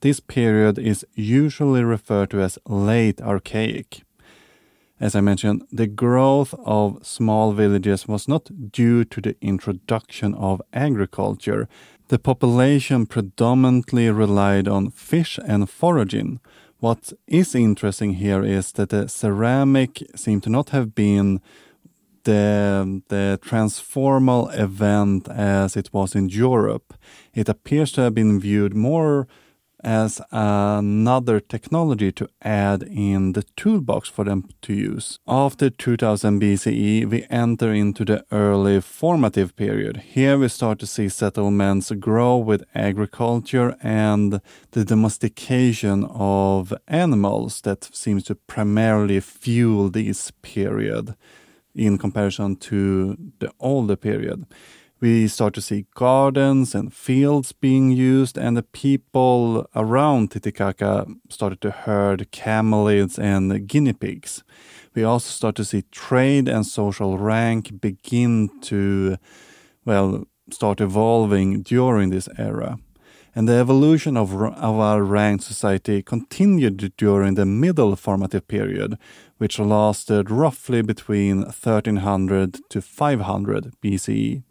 This 0.00 0.20
period 0.20 0.78
is 0.78 1.04
usually 1.14 1.82
referred 1.82 2.30
to 2.30 2.40
as 2.40 2.56
late 2.68 3.20
archaic. 3.20 4.02
As 5.02 5.16
I 5.16 5.20
mentioned, 5.20 5.66
the 5.72 5.88
growth 5.88 6.54
of 6.64 7.04
small 7.04 7.50
villages 7.54 8.06
was 8.06 8.28
not 8.28 8.70
due 8.70 9.04
to 9.06 9.20
the 9.20 9.34
introduction 9.40 10.32
of 10.34 10.62
agriculture. 10.72 11.68
The 12.06 12.20
population 12.20 13.06
predominantly 13.06 14.08
relied 14.10 14.68
on 14.68 14.92
fish 14.92 15.40
and 15.44 15.68
foraging. 15.68 16.38
What 16.78 17.12
is 17.26 17.52
interesting 17.56 18.14
here 18.14 18.44
is 18.44 18.70
that 18.72 18.90
the 18.90 19.08
ceramic 19.08 20.04
seemed 20.14 20.44
to 20.44 20.50
not 20.50 20.68
have 20.68 20.94
been 20.94 21.40
the, 22.22 23.02
the 23.08 23.40
transformal 23.42 24.56
event 24.56 25.28
as 25.28 25.76
it 25.76 25.92
was 25.92 26.14
in 26.14 26.28
Europe. 26.28 26.94
It 27.34 27.48
appears 27.48 27.90
to 27.92 28.02
have 28.02 28.14
been 28.14 28.38
viewed 28.38 28.76
more 28.76 29.26
as 29.82 30.20
another 30.30 31.40
technology 31.40 32.12
to 32.12 32.28
add 32.42 32.82
in 32.82 33.32
the 33.32 33.42
toolbox 33.56 34.08
for 34.08 34.24
them 34.24 34.48
to 34.62 34.72
use. 34.72 35.18
After 35.26 35.70
2000 35.70 36.40
BCE, 36.40 37.06
we 37.06 37.26
enter 37.30 37.72
into 37.72 38.04
the 38.04 38.24
early 38.30 38.80
formative 38.80 39.56
period. 39.56 39.96
Here 40.14 40.38
we 40.38 40.48
start 40.48 40.78
to 40.80 40.86
see 40.86 41.08
settlements 41.08 41.90
grow 41.92 42.36
with 42.36 42.64
agriculture 42.74 43.76
and 43.82 44.40
the 44.70 44.84
domestication 44.84 46.04
of 46.04 46.72
animals 46.88 47.60
that 47.62 47.84
seems 47.92 48.24
to 48.24 48.34
primarily 48.34 49.20
fuel 49.20 49.90
this 49.90 50.30
period 50.42 51.14
in 51.74 51.98
comparison 51.98 52.56
to 52.56 53.16
the 53.38 53.50
older 53.58 53.96
period 53.96 54.46
we 55.02 55.26
start 55.26 55.52
to 55.52 55.60
see 55.60 55.84
gardens 55.96 56.76
and 56.76 56.94
fields 56.94 57.50
being 57.50 57.90
used, 57.90 58.38
and 58.38 58.56
the 58.56 58.62
people 58.62 59.66
around 59.74 60.30
Titicaca 60.30 61.06
started 61.28 61.60
to 61.60 61.72
herd 61.72 62.30
camelids 62.30 63.18
and 63.18 63.66
guinea 63.66 63.94
pigs. 63.94 64.44
We 64.94 65.02
also 65.02 65.30
start 65.30 65.56
to 65.56 65.64
see 65.64 65.82
trade 65.90 66.48
and 66.48 66.64
social 66.64 67.18
rank 67.18 67.80
begin 67.80 68.48
to, 68.60 69.16
well, 69.84 70.24
start 70.52 70.80
evolving 70.80 71.62
during 71.62 72.10
this 72.10 72.28
era. 72.38 72.78
And 73.34 73.48
the 73.48 73.54
evolution 73.54 74.16
of, 74.16 74.34
of 74.34 74.78
our 74.78 75.02
ranked 75.02 75.44
society 75.44 76.02
continued 76.02 76.92
during 76.98 77.34
the 77.34 77.46
middle 77.46 77.96
formative 77.96 78.46
period, 78.46 78.98
which 79.38 79.58
lasted 79.58 80.30
roughly 80.30 80.82
between 80.82 81.38
1300 81.38 82.58
to 82.68 82.82
500 82.82 83.72
BCE. 83.82 84.42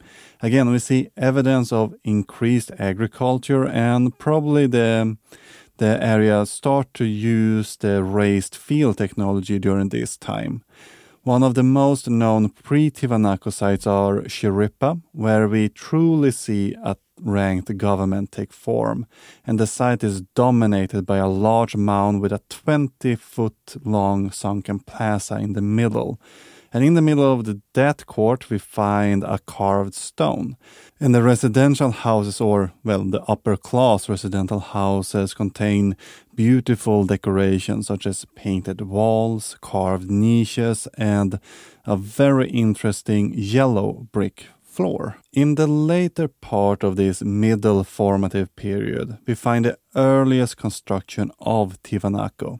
Again, 0.41 0.71
we 0.71 0.79
see 0.79 1.09
evidence 1.15 1.71
of 1.71 1.93
increased 2.03 2.71
agriculture 2.79 3.67
and 3.67 4.17
probably 4.17 4.65
the 4.65 5.17
the 5.77 6.03
area 6.03 6.45
start 6.45 6.93
to 6.93 7.05
use 7.05 7.75
the 7.77 8.03
raised 8.03 8.55
field 8.55 8.99
technology 8.99 9.57
during 9.57 9.89
this 9.89 10.15
time. 10.15 10.63
One 11.23 11.41
of 11.41 11.55
the 11.55 11.63
most 11.63 12.07
known 12.07 12.49
pre-Tiwanaku 12.49 13.51
sites 13.51 13.87
are 13.87 14.21
Chiripa, 14.21 15.01
where 15.11 15.47
we 15.47 15.69
truly 15.69 16.29
see 16.29 16.75
a 16.83 16.95
ranked 17.21 17.77
government 17.77 18.31
take 18.31 18.51
form, 18.51 19.05
and 19.45 19.59
the 19.59 19.67
site 19.67 20.03
is 20.03 20.21
dominated 20.35 21.05
by 21.05 21.17
a 21.17 21.27
large 21.27 21.75
mound 21.75 22.21
with 22.21 22.31
a 22.31 22.41
20 22.49 23.15
foot 23.15 23.75
long 23.83 24.31
sunken 24.31 24.79
plaza 24.79 25.37
in 25.37 25.53
the 25.53 25.61
middle. 25.61 26.19
And 26.73 26.85
in 26.85 26.93
the 26.93 27.01
middle 27.01 27.33
of 27.33 27.43
the 27.43 27.61
death 27.73 28.05
court, 28.05 28.49
we 28.49 28.57
find 28.57 29.25
a 29.25 29.39
carved 29.39 29.93
stone. 29.93 30.55
And 31.01 31.13
the 31.13 31.21
residential 31.21 31.91
houses, 31.91 32.39
or, 32.39 32.71
well, 32.85 33.03
the 33.03 33.21
upper 33.23 33.57
class 33.57 34.07
residential 34.07 34.59
houses, 34.59 35.33
contain 35.33 35.97
beautiful 36.33 37.03
decorations 37.03 37.87
such 37.87 38.05
as 38.05 38.25
painted 38.35 38.81
walls, 38.81 39.57
carved 39.59 40.09
niches, 40.09 40.87
and 40.97 41.41
a 41.85 41.97
very 41.97 42.49
interesting 42.49 43.33
yellow 43.33 44.07
brick 44.13 44.45
floor. 44.71 45.17
In 45.33 45.55
the 45.55 45.67
later 45.67 46.27
part 46.27 46.83
of 46.83 46.95
this 46.95 47.21
middle 47.21 47.83
formative 47.83 48.55
period, 48.55 49.17
we 49.27 49.35
find 49.35 49.65
the 49.65 49.77
earliest 49.95 50.57
construction 50.57 51.31
of 51.39 51.81
Tiwanaku. 51.83 52.59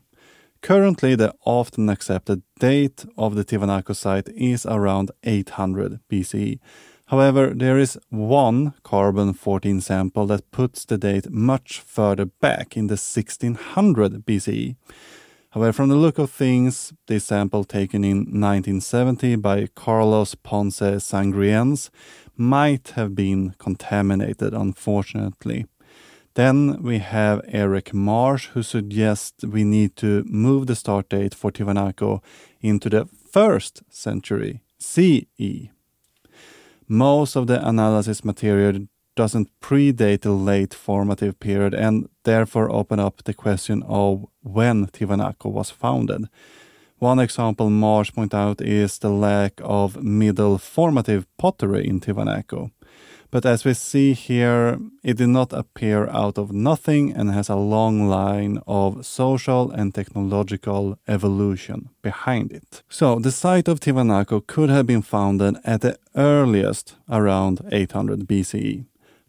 Currently, 0.62 1.16
the 1.16 1.34
often 1.46 1.90
accepted 1.90 2.44
date 2.60 3.06
of 3.18 3.36
the 3.36 3.44
Tiwanaku 3.44 3.96
site 3.96 4.30
is 4.30 4.66
around 4.66 5.10
800 5.24 6.00
BCE. 6.10 6.60
However, 7.08 7.54
there 7.54 7.78
is 7.78 8.00
one 8.10 8.74
carbon 8.84 9.34
14 9.34 9.82
sample 9.82 10.28
that 10.28 10.52
puts 10.52 10.86
the 10.86 10.98
date 10.98 11.30
much 11.30 11.80
further 11.80 12.26
back 12.26 12.78
in 12.78 12.88
the 12.88 12.94
1600 12.94 14.26
BCE. 14.26 14.76
However, 15.52 15.74
from 15.74 15.90
the 15.90 15.96
look 15.96 16.18
of 16.18 16.32
things, 16.32 16.94
this 17.08 17.26
sample 17.26 17.66
taken 17.66 18.06
in 18.06 18.20
1970 18.20 19.36
by 19.36 19.68
Carlos 19.76 20.34
Ponce 20.34 20.80
Sanginés 20.80 21.90
might 22.38 22.94
have 22.96 23.14
been 23.16 23.54
contaminated, 23.58 24.54
unfortunately. 24.54 25.66
Then 26.36 26.82
we 26.82 27.00
have 27.00 27.42
Eric 27.50 27.94
Marsh, 27.94 28.48
who 28.54 28.64
suggests 28.64 29.44
we 29.44 29.66
need 29.66 29.98
to 29.98 30.24
move 30.26 30.68
the 30.68 30.76
start 30.76 31.10
date 31.10 31.36
for 31.36 31.52
Tiwanaku 31.52 32.24
into 32.62 32.90
the 32.90 33.06
first 33.06 33.84
century 33.90 34.62
CE. 34.80 35.68
Most 36.88 37.36
of 37.36 37.48
the 37.48 37.68
analysis 37.68 38.24
material 38.24 38.88
doesn't 39.22 39.52
predate 39.62 40.22
the 40.22 40.32
late 40.32 40.74
formative 40.74 41.40
period 41.40 41.76
and 41.76 42.10
therefore 42.24 42.72
open 42.72 43.00
up 43.00 43.24
the 43.24 43.36
question 43.36 43.84
of 43.88 44.26
when 44.42 44.88
Tiwanaku 44.88 45.52
was 45.52 45.70
founded. 45.70 46.28
One 46.98 47.20
example 47.20 47.70
Marsh 47.70 48.12
point 48.12 48.34
out 48.34 48.62
is 48.62 48.98
the 48.98 49.12
lack 49.12 49.62
of 49.64 50.02
middle 50.02 50.58
formative 50.58 51.28
pottery 51.38 51.88
in 51.88 52.00
Tiwanaku. 52.00 52.72
But 53.30 53.46
as 53.46 53.64
we 53.64 53.74
see 53.76 54.14
here, 54.14 54.80
it 55.04 55.18
did 55.18 55.30
not 55.30 55.54
appear 55.54 56.08
out 56.10 56.40
of 56.40 56.52
nothing 56.52 57.14
and 57.18 57.32
has 57.32 57.50
a 57.50 57.56
long 57.76 58.10
line 58.10 58.60
of 58.66 59.06
social 59.06 59.72
and 59.72 59.94
technological 59.94 60.98
evolution 61.08 61.90
behind 62.02 62.52
it. 62.52 62.84
So 62.90 63.20
the 63.20 63.32
site 63.32 63.68
of 63.68 63.80
Tiwanaku 63.80 64.48
could 64.48 64.70
have 64.72 64.88
been 64.88 65.04
founded 65.04 65.58
at 65.64 65.82
the 65.82 65.98
earliest 66.16 66.96
around 67.08 67.62
800 67.72 68.28
BCE. 68.28 68.86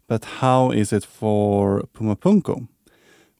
But 0.07 0.25
how 0.25 0.71
is 0.71 0.91
it 0.91 1.05
for 1.05 1.83
Pumapunku? 1.93 2.67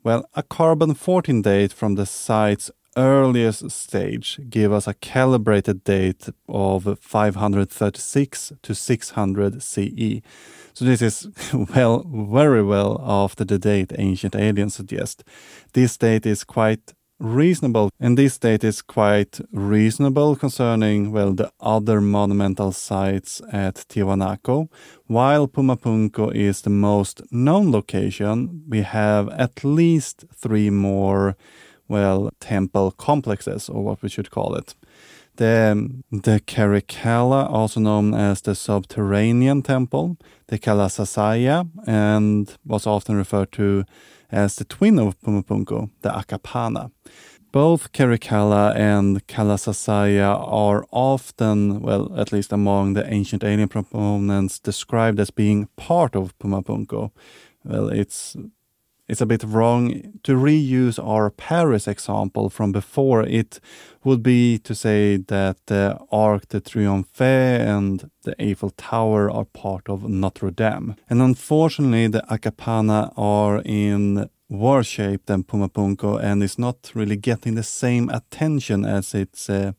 Well, 0.04 0.26
a 0.34 0.44
carbon 0.44 0.94
14 0.94 1.42
date 1.42 1.74
from 1.74 1.96
the 1.96 2.06
site's 2.06 2.72
earliest 2.96 3.72
stage 3.72 4.40
give 4.50 4.72
us 4.72 4.88
a 4.88 4.94
calibrated 4.94 5.84
date 5.84 6.30
of 6.48 7.00
536 7.00 8.54
to 8.62 8.76
600 8.76 9.64
CE. 9.64 10.22
So 10.74 10.86
this 10.86 11.02
is 11.02 11.28
well, 11.76 12.06
very 12.08 12.64
well 12.64 13.02
after 13.04 13.44
the 13.44 13.60
date 13.60 13.94
ancient 13.98 14.36
aliens 14.36 14.76
suggest. 14.76 15.24
This 15.74 15.98
date 15.98 16.26
is 16.26 16.44
quite 16.44 16.94
reasonable, 17.20 17.90
and 18.00 18.18
this 18.18 18.38
date 18.38 18.64
is 18.64 18.82
quite 18.82 19.40
reasonable 19.52 20.36
concerning, 20.36 21.12
well, 21.12 21.34
the 21.34 21.52
other 21.60 22.02
monumental 22.02 22.72
sites 22.72 23.42
at 23.52 23.76
Tiwanaku. 23.90 24.68
While 25.08 25.48
Pumapunku 25.48 26.36
is 26.36 26.62
the 26.62 26.70
most 26.70 27.22
known 27.32 27.72
location, 27.72 28.64
we 28.68 28.82
have 28.82 29.30
at 29.30 29.64
least 29.64 30.26
three 30.36 30.70
more 30.70 31.36
well, 31.88 32.32
temple 32.40 32.92
complexes, 32.92 33.70
or 33.70 33.84
what 33.84 34.02
we 34.02 34.10
should 34.10 34.32
call 34.32 34.56
it. 34.56 34.74
The, 35.36 36.04
the 36.12 36.40
Karikala, 36.46 37.50
also 37.50 37.80
known 37.80 38.14
as 38.14 38.42
the 38.42 38.54
subterranean 38.54 39.64
temple, 39.64 40.18
the 40.48 40.60
Kalasasaya, 40.60 41.70
and 41.88 42.56
was 42.66 42.86
often 42.86 43.16
referred 43.16 43.52
to 43.54 43.84
as 44.32 44.56
the 44.56 44.66
twin 44.66 45.00
of 45.00 45.20
Pumapunku, 45.22 45.90
the 46.02 46.10
Akapana. 46.10 46.92
Both 47.52 47.92
Karikala 47.94 48.76
and 48.76 49.26
Kalasasaya 49.28 50.36
are 50.48 50.86
often, 50.92 51.82
well, 51.82 52.12
at 52.18 52.32
least 52.32 52.52
among 52.52 52.94
the 52.94 53.12
ancient 53.12 53.44
alien 53.44 53.70
proponents, 53.70 54.60
described 54.60 55.20
as 55.20 55.32
being 55.32 55.68
part 55.76 56.16
of 56.16 56.38
Pumapunku. 56.40 57.12
Well, 57.64 57.90
it's 57.90 58.36
it's 59.08 59.22
a 59.22 59.26
bit 59.26 59.44
wrong 59.44 60.20
to 60.24 60.34
reuse 60.34 60.98
our 61.04 61.30
Paris 61.30 61.88
example 61.88 62.50
from 62.50 62.72
before. 62.72 63.24
It 63.24 63.60
would 64.04 64.24
be 64.24 64.58
to 64.60 64.74
say 64.74 65.18
that 65.18 65.58
the 65.66 66.00
Arc 66.12 66.48
de 66.50 66.62
Triomphe 66.62 67.22
and 67.22 68.10
the 68.24 68.36
Eiffel 68.42 68.72
Tower 68.72 69.30
are 69.30 69.46
part 69.46 69.90
of 69.90 70.08
Notre 70.08 70.52
Dame. 70.52 70.96
And 71.10 71.22
unfortunately, 71.22 72.08
the 72.08 72.24
Akapana 72.30 73.12
are 73.18 73.62
in 73.66 74.30
worse 74.50 74.88
shape 74.88 75.26
than 75.26 75.44
Pumapunku 75.44 76.24
and 76.24 76.44
is 76.44 76.58
not 76.58 76.92
really 76.94 77.16
getting 77.16 77.56
the 77.56 77.64
same 77.64 78.10
attention 78.10 78.86
as 78.86 79.14
its 79.14 79.50
uh, 79.50 79.74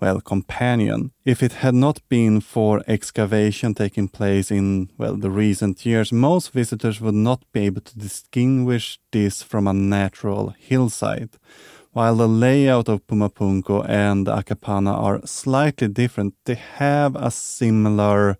well 0.00 0.20
companion. 0.20 1.12
If 1.24 1.42
it 1.42 1.52
had 1.52 1.74
not 1.74 2.00
been 2.08 2.40
for 2.40 2.82
excavation 2.86 3.74
taking 3.74 4.08
place 4.08 4.50
in 4.50 4.90
well 4.98 5.16
the 5.16 5.30
recent 5.30 5.84
years, 5.84 6.12
most 6.12 6.52
visitors 6.52 7.00
would 7.00 7.14
not 7.14 7.44
be 7.52 7.66
able 7.66 7.82
to 7.82 7.98
distinguish 7.98 8.98
this 9.12 9.42
from 9.42 9.66
a 9.66 9.72
natural 9.72 10.54
hillside. 10.58 11.30
While 11.92 12.16
the 12.16 12.28
layout 12.28 12.88
of 12.88 13.06
Pumapunku 13.06 13.84
and 13.88 14.26
Akapana 14.26 14.94
are 14.94 15.26
slightly 15.26 15.88
different, 15.88 16.34
they 16.44 16.54
have 16.54 17.16
a 17.16 17.30
similar 17.30 18.36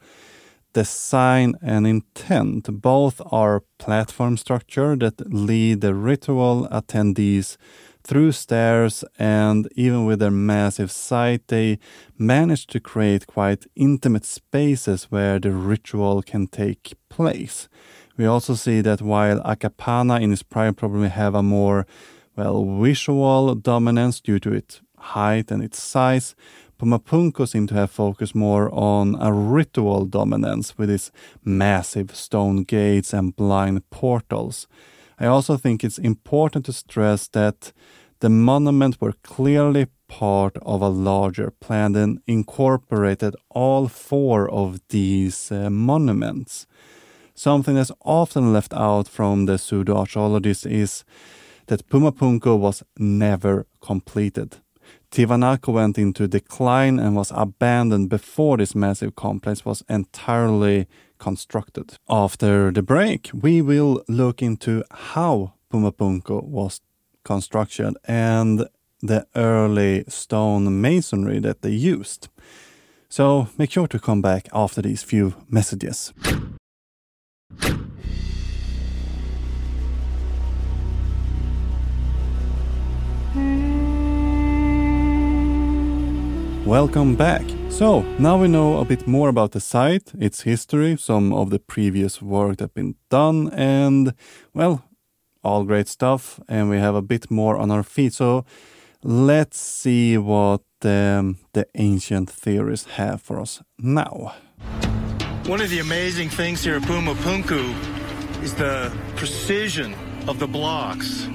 design 0.75 1.55
and 1.63 1.87
intent. 1.87 2.69
Both 2.71 3.21
are 3.33 3.65
platform 3.79 4.37
structure 4.37 4.95
that 4.97 5.33
lead 5.33 5.81
the 5.81 5.95
ritual 5.95 6.69
attendees 6.71 7.57
through 8.09 8.33
stairs 8.33 9.05
and 9.19 9.69
even 9.77 10.07
with 10.07 10.19
their 10.19 10.31
massive 10.31 10.91
site, 10.91 11.47
they 11.49 11.79
managed 12.17 12.71
to 12.71 12.81
create 12.81 13.27
quite 13.27 13.67
intimate 13.77 14.25
spaces 14.25 15.05
where 15.11 15.39
the 15.39 15.51
ritual 15.51 16.23
can 16.23 16.47
take 16.47 16.95
place. 17.11 17.69
We 18.17 18.25
also 18.25 18.55
see 18.55 18.81
that 18.81 19.03
while 19.03 19.41
Akapana 19.41 20.23
in 20.23 20.33
its 20.33 20.43
prime 20.43 20.75
probably 20.75 21.11
have 21.11 21.35
a 21.35 21.43
more 21.43 21.87
well 22.35 22.65
visual 22.81 23.55
dominance 23.55 24.23
due 24.23 24.39
to 24.41 24.53
its 24.55 24.81
height 24.97 25.51
and 25.51 25.63
its 25.63 25.79
size, 25.79 26.35
Pumapunku 26.81 27.47
seem 27.47 27.67
to 27.67 27.75
have 27.75 27.91
focused 27.91 28.35
more 28.35 28.73
on 28.73 29.17
a 29.21 29.33
ritual 29.33 30.07
dominance 30.07 30.79
with 30.79 30.89
its 30.89 31.11
massive 31.45 32.17
stone 32.17 32.63
gates 32.63 33.13
and 33.13 33.37
blind 33.37 33.83
portals. 33.91 34.67
I 35.21 35.27
also 35.27 35.57
think 35.57 35.83
it's 35.83 35.99
important 35.99 36.65
to 36.67 36.73
stress 36.73 37.29
that 37.29 37.73
the 38.21 38.29
monuments 38.29 39.01
were 39.01 39.15
clearly 39.23 39.87
part 40.09 40.57
of 40.63 40.83
a 40.83 40.89
larger 40.89 41.51
plan 41.61 41.95
and 41.97 42.21
incorporated 42.27 43.35
all 43.51 43.89
four 43.89 44.49
of 44.51 44.81
these 44.89 45.53
uh, 45.53 45.71
monuments. 45.71 46.67
Something 47.35 47.77
that's 47.77 47.93
often 48.05 48.53
left 48.53 48.73
out 48.73 49.07
from 49.07 49.47
the 49.47 49.59
pseudo 49.59 49.97
archaeologists 49.97 50.67
is 50.67 51.05
that 51.67 51.87
Pumapunku 51.89 52.59
was 52.59 52.83
never 52.99 53.67
completed. 53.81 54.57
Tiwanaku 55.11 55.73
went 55.73 55.99
into 55.99 56.29
decline 56.29 56.99
and 56.99 57.17
was 57.17 57.33
abandoned 57.35 58.09
before 58.11 58.57
this 58.57 58.75
massive 58.75 59.17
complex 59.17 59.65
was 59.65 59.83
entirely 59.89 60.87
constructed. 61.19 61.97
After 62.09 62.71
the 62.71 62.83
break, 62.83 63.31
we 63.33 63.63
will 63.63 64.03
look 64.09 64.43
into 64.43 64.85
how 64.91 65.55
Pumapunku 65.73 66.45
was 66.45 66.81
constructed 67.25 67.97
and 68.05 68.67
the 69.01 69.27
early 69.35 70.05
stone 70.09 70.81
masonry 70.81 71.39
that 71.41 71.63
they 71.63 71.71
used. 71.71 72.29
So 73.09 73.49
make 73.57 73.71
sure 73.71 73.89
to 73.89 73.99
come 73.99 74.21
back 74.21 74.49
after 74.53 74.83
these 74.83 75.03
few 75.03 75.35
messages. 75.49 76.13
Welcome 86.69 87.17
back. 87.17 87.45
So, 87.71 88.03
now 88.19 88.37
we 88.37 88.47
know 88.47 88.77
a 88.77 88.85
bit 88.85 89.07
more 89.09 89.31
about 89.31 89.53
the 89.53 89.59
site, 89.61 90.13
its 90.21 90.43
history, 90.43 90.99
some 90.99 91.33
of 91.33 91.49
the 91.49 91.59
previous 91.59 92.21
work 92.21 92.59
that's 92.59 92.75
been 92.75 92.97
done, 93.09 93.49
and, 93.55 94.13
well, 94.53 94.85
all 95.43 95.65
great 95.65 95.89
stuff. 95.89 96.39
And 96.47 96.69
we 96.69 96.77
have 96.77 96.95
a 96.95 97.01
bit 97.01 97.31
more 97.31 97.57
on 97.57 97.71
our 97.71 97.83
feet. 97.83 98.13
So, 98.13 98.45
let's 99.03 99.59
see 99.59 100.19
what 100.19 100.61
um, 100.85 101.39
the 101.55 101.67
ancient 101.75 102.29
theorists 102.29 102.87
have 102.97 103.23
for 103.23 103.41
us 103.41 103.63
now. 103.79 104.35
One 105.47 105.63
of 105.63 105.71
the 105.71 105.79
amazing 105.79 106.29
things 106.29 106.63
here 106.63 106.77
at 106.77 106.83
Pumapunku 106.83 108.43
is 108.43 108.53
the 108.53 108.95
precision 109.17 109.95
of 110.29 110.39
the 110.39 110.47
blocks. 110.47 111.27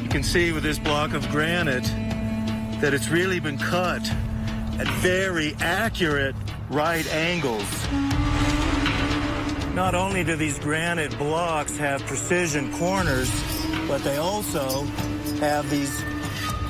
You 0.00 0.08
can 0.08 0.22
see 0.22 0.52
with 0.52 0.62
this 0.62 0.78
block 0.78 1.12
of 1.12 1.28
granite 1.30 1.90
that 2.80 2.94
it's 2.94 3.08
really 3.08 3.40
been 3.40 3.58
cut 3.58 4.08
at 4.78 4.88
very 5.00 5.54
accurate 5.60 6.34
right 6.70 7.06
angles. 7.12 7.86
Not 9.74 9.94
only 9.94 10.24
do 10.24 10.36
these 10.36 10.58
granite 10.58 11.16
blocks 11.18 11.76
have 11.76 12.02
precision 12.06 12.72
corners, 12.78 13.30
but 13.86 14.02
they 14.04 14.16
also 14.16 14.82
have 15.40 15.68
these 15.70 16.02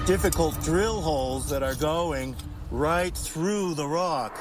difficult 0.07 0.61
drill 0.62 1.01
holes 1.01 1.49
that 1.51 1.62
are 1.62 1.75
going 1.75 2.35
right 2.71 3.16
through 3.16 3.75
the 3.75 3.87
rock. 3.87 4.37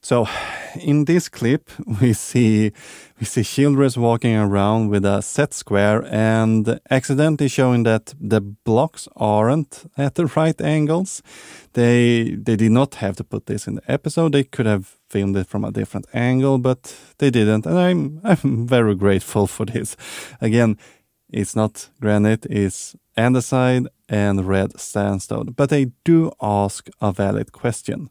So, 0.00 0.28
in 0.76 1.04
this 1.04 1.28
clip, 1.28 1.70
we 2.00 2.12
see 2.12 2.72
we 3.20 3.26
see 3.26 3.44
children 3.44 3.90
walking 3.96 4.36
around 4.36 4.88
with 4.88 5.04
a 5.04 5.22
set 5.22 5.54
square 5.54 6.04
and 6.10 6.80
accidentally 6.90 7.48
showing 7.48 7.84
that 7.84 8.14
the 8.20 8.40
blocks 8.40 9.08
aren't 9.16 9.84
at 9.96 10.14
the 10.14 10.26
right 10.26 10.60
angles. 10.60 11.22
They 11.72 12.36
they 12.36 12.56
did 12.56 12.72
not 12.72 12.96
have 12.96 13.16
to 13.16 13.24
put 13.24 13.46
this 13.46 13.66
in 13.66 13.76
the 13.76 13.90
episode. 13.92 14.32
They 14.32 14.44
could 14.44 14.66
have 14.66 14.96
filmed 15.08 15.36
it 15.36 15.46
from 15.46 15.64
a 15.64 15.72
different 15.72 16.06
angle, 16.12 16.58
but 16.58 16.96
they 17.18 17.30
didn't, 17.30 17.66
and 17.66 17.78
I'm 17.78 18.20
I'm 18.24 18.66
very 18.66 18.94
grateful 18.94 19.46
for 19.46 19.66
this. 19.66 19.96
Again, 20.40 20.76
it's 21.28 21.56
not 21.56 21.90
granite, 22.00 22.46
it's 22.46 22.96
andesite 23.16 23.86
and 24.08 24.44
red 24.46 24.78
sandstone, 24.78 25.54
but 25.56 25.70
they 25.70 25.92
do 26.04 26.30
ask 26.40 26.88
a 27.00 27.12
valid 27.12 27.52
question 27.52 28.10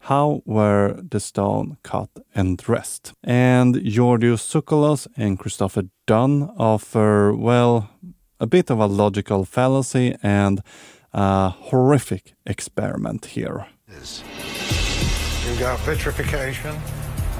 how 0.00 0.42
were 0.44 1.00
the 1.10 1.20
stone 1.20 1.76
cut 1.82 2.08
and 2.34 2.56
dressed? 2.56 3.12
And 3.22 3.82
Georgios 3.84 4.42
Tsoukalos 4.42 5.06
and 5.16 5.38
Christopher 5.38 5.84
Dunn 6.06 6.50
offer, 6.56 7.34
well, 7.34 7.90
a 8.38 8.46
bit 8.46 8.70
of 8.70 8.80
a 8.80 8.86
logical 8.86 9.44
fallacy 9.44 10.16
and 10.22 10.62
a 11.12 11.50
horrific 11.50 12.34
experiment 12.46 13.26
here. 13.26 13.66
You've 15.46 15.58
got 15.58 15.78
vitrification 15.80 16.74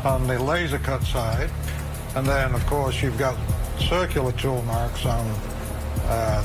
on 0.04 0.26
the 0.26 0.38
laser 0.38 0.78
cut 0.78 1.02
side, 1.04 1.50
and 2.16 2.26
then, 2.26 2.54
of 2.54 2.64
course, 2.66 3.02
you've 3.02 3.18
got 3.18 3.38
circular 3.78 4.32
tool 4.32 4.62
marks 4.62 5.06
on 5.06 5.26
uh, 6.04 6.44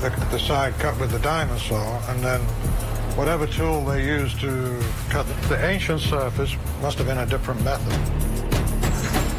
the, 0.00 0.10
the 0.30 0.38
side 0.38 0.74
cut 0.78 0.98
with 1.00 1.10
the 1.10 1.18
diamond 1.18 1.60
saw, 1.60 2.10
and 2.10 2.22
then 2.22 2.40
whatever 3.16 3.46
tool 3.46 3.82
they 3.82 4.04
used 4.04 4.38
to 4.40 4.78
cut 5.08 5.26
the 5.48 5.58
ancient 5.64 6.00
surface 6.00 6.54
must 6.82 6.98
have 6.98 7.06
been 7.06 7.18
a 7.18 7.26
different 7.26 7.62
method. 7.64 8.26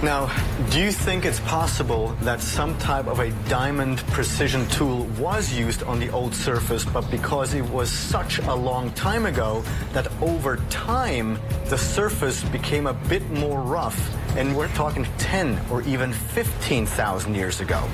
Now, 0.04 0.32
do 0.70 0.80
you 0.80 0.92
think 0.92 1.26
it's 1.26 1.40
possible 1.42 2.16
that 2.22 2.42
some 2.42 2.78
type 2.78 3.08
of 3.08 3.20
a 3.20 3.32
diamond 3.50 4.00
precision 4.08 4.68
tool 4.70 5.06
was 5.20 5.52
used 5.54 5.82
on 5.84 6.00
the 6.00 6.10
old 6.12 6.36
surface, 6.36 6.86
but 6.86 7.10
because 7.10 7.54
it 7.54 7.66
was 7.66 7.92
such 7.92 8.40
a 8.40 8.54
long 8.54 8.92
time 8.92 9.26
ago, 9.26 9.64
that 9.94 10.12
over 10.22 10.58
time 10.70 11.40
the 11.66 11.78
surface 11.78 12.44
became 12.46 12.86
a 12.86 12.94
bit 12.94 13.28
more 13.32 13.62
rough, 13.62 14.00
and 14.38 14.56
we're 14.56 14.68
talking 14.70 15.08
10 15.18 15.60
or 15.72 15.82
even 15.84 16.14
15,000 16.14 17.34
years 17.34 17.60
ago? 17.60 17.88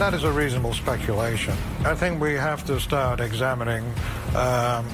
That 0.00 0.14
is 0.14 0.24
a 0.24 0.32
reasonable 0.32 0.72
speculation. 0.72 1.52
I 1.84 1.94
think 1.94 2.22
we 2.22 2.32
have 2.32 2.64
to 2.64 2.80
start 2.80 3.20
examining 3.20 3.84
um, 4.34 4.86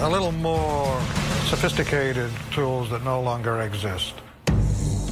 a 0.00 0.08
little 0.10 0.32
more 0.32 1.00
sophisticated 1.48 2.30
tools 2.50 2.90
that 2.90 3.04
no 3.04 3.22
longer 3.22 3.62
exist. 3.62 4.12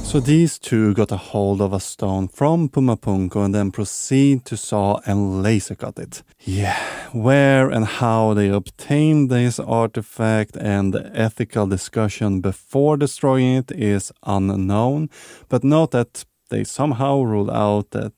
So 0.03 0.19
these 0.19 0.59
two 0.59 0.93
got 0.93 1.11
a 1.11 1.17
hold 1.17 1.61
of 1.61 1.73
a 1.73 1.79
stone 1.79 2.27
from 2.27 2.69
Pumapunku 2.69 3.43
and 3.43 3.55
then 3.55 3.71
proceed 3.71 4.45
to 4.45 4.55
saw 4.55 4.99
and 5.07 5.41
laser 5.41 5.73
cut 5.73 5.97
it. 5.97 6.21
Yeah, 6.41 6.77
where 7.11 7.71
and 7.71 7.85
how 7.85 8.35
they 8.35 8.49
obtained 8.49 9.31
this 9.31 9.59
artifact 9.59 10.55
and 10.55 10.93
the 10.93 11.09
ethical 11.15 11.65
discussion 11.65 12.39
before 12.39 12.97
destroying 12.97 13.55
it 13.55 13.71
is 13.71 14.11
unknown, 14.27 15.09
but 15.49 15.63
note 15.63 15.89
that 15.89 16.23
they 16.49 16.63
somehow 16.63 17.23
ruled 17.23 17.49
out 17.49 17.89
that 17.91 18.13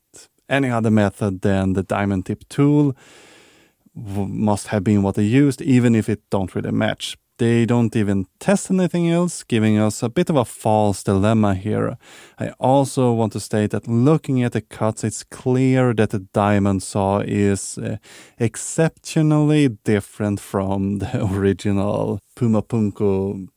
any 0.53 0.69
other 0.69 0.91
method 0.91 1.41
than 1.41 1.73
the 1.73 1.83
diamond 1.83 2.25
tip 2.25 2.47
tool 2.47 2.95
must 3.95 4.67
have 4.67 4.83
been 4.83 5.03
what 5.03 5.15
they 5.15 5.23
used, 5.23 5.61
even 5.61 5.95
if 5.95 6.09
it 6.09 6.21
don't 6.29 6.55
really 6.55 6.71
match. 6.71 7.17
They 7.39 7.65
don't 7.65 7.95
even 7.95 8.27
test 8.39 8.69
anything 8.69 9.09
else, 9.09 9.43
giving 9.43 9.79
us 9.79 10.03
a 10.03 10.09
bit 10.09 10.29
of 10.29 10.35
a 10.35 10.45
false 10.45 11.03
dilemma 11.03 11.55
here. 11.55 11.97
I 12.39 12.49
also 12.59 13.11
want 13.11 13.33
to 13.33 13.39
state 13.39 13.71
that 13.71 13.87
looking 13.87 14.43
at 14.43 14.51
the 14.51 14.61
cuts, 14.61 15.03
it's 15.03 15.23
clear 15.23 15.93
that 15.95 16.11
the 16.11 16.19
diamond 16.19 16.83
saw 16.83 17.19
is 17.19 17.77
uh, 17.79 17.97
exceptionally 18.37 19.67
different 19.83 20.39
from 20.39 20.99
the 20.99 21.25
original 21.25 22.19
Pumapunku 22.37 23.47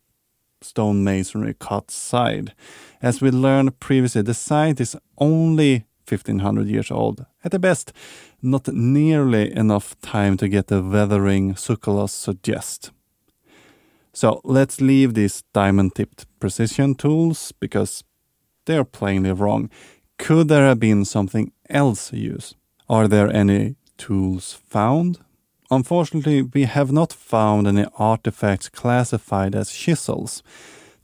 stone 0.62 1.04
masonry 1.04 1.54
cut 1.59 1.90
side. 1.90 2.54
As 3.02 3.20
we 3.20 3.30
learned 3.30 3.78
previously, 3.78 4.22
the 4.22 4.35
site 4.35 4.80
is 4.80 4.96
only 5.18 5.85
1500 6.06 6.66
years 6.68 6.90
old. 6.90 7.26
At 7.44 7.50
the 7.50 7.58
best, 7.58 7.92
not 8.42 8.68
nearly 8.68 9.54
enough 9.54 10.00
time 10.00 10.36
to 10.38 10.48
get 10.48 10.68
the 10.68 10.82
weathering 10.82 11.54
Tsoukalos 11.54 12.10
suggest. 12.10 12.90
So 14.12 14.40
let's 14.44 14.80
leave 14.80 15.14
these 15.14 15.42
diamond 15.52 15.94
tipped 15.94 16.26
precision 16.40 16.94
tools 16.94 17.52
because 17.60 18.04
they're 18.64 18.84
plainly 18.84 19.32
wrong. 19.32 19.70
Could 20.18 20.48
there 20.48 20.66
have 20.66 20.80
been 20.80 21.04
something 21.04 21.52
else 21.68 22.12
used? 22.12 22.56
Are 22.88 23.08
there 23.08 23.30
any 23.30 23.76
tools 23.98 24.54
found? 24.68 25.18
Unfortunately, 25.70 26.42
we 26.42 26.64
have 26.64 26.92
not 26.92 27.12
found 27.12 27.66
any 27.66 27.86
artifacts 27.98 28.68
classified 28.68 29.54
as 29.54 29.72
chisels. 29.72 30.42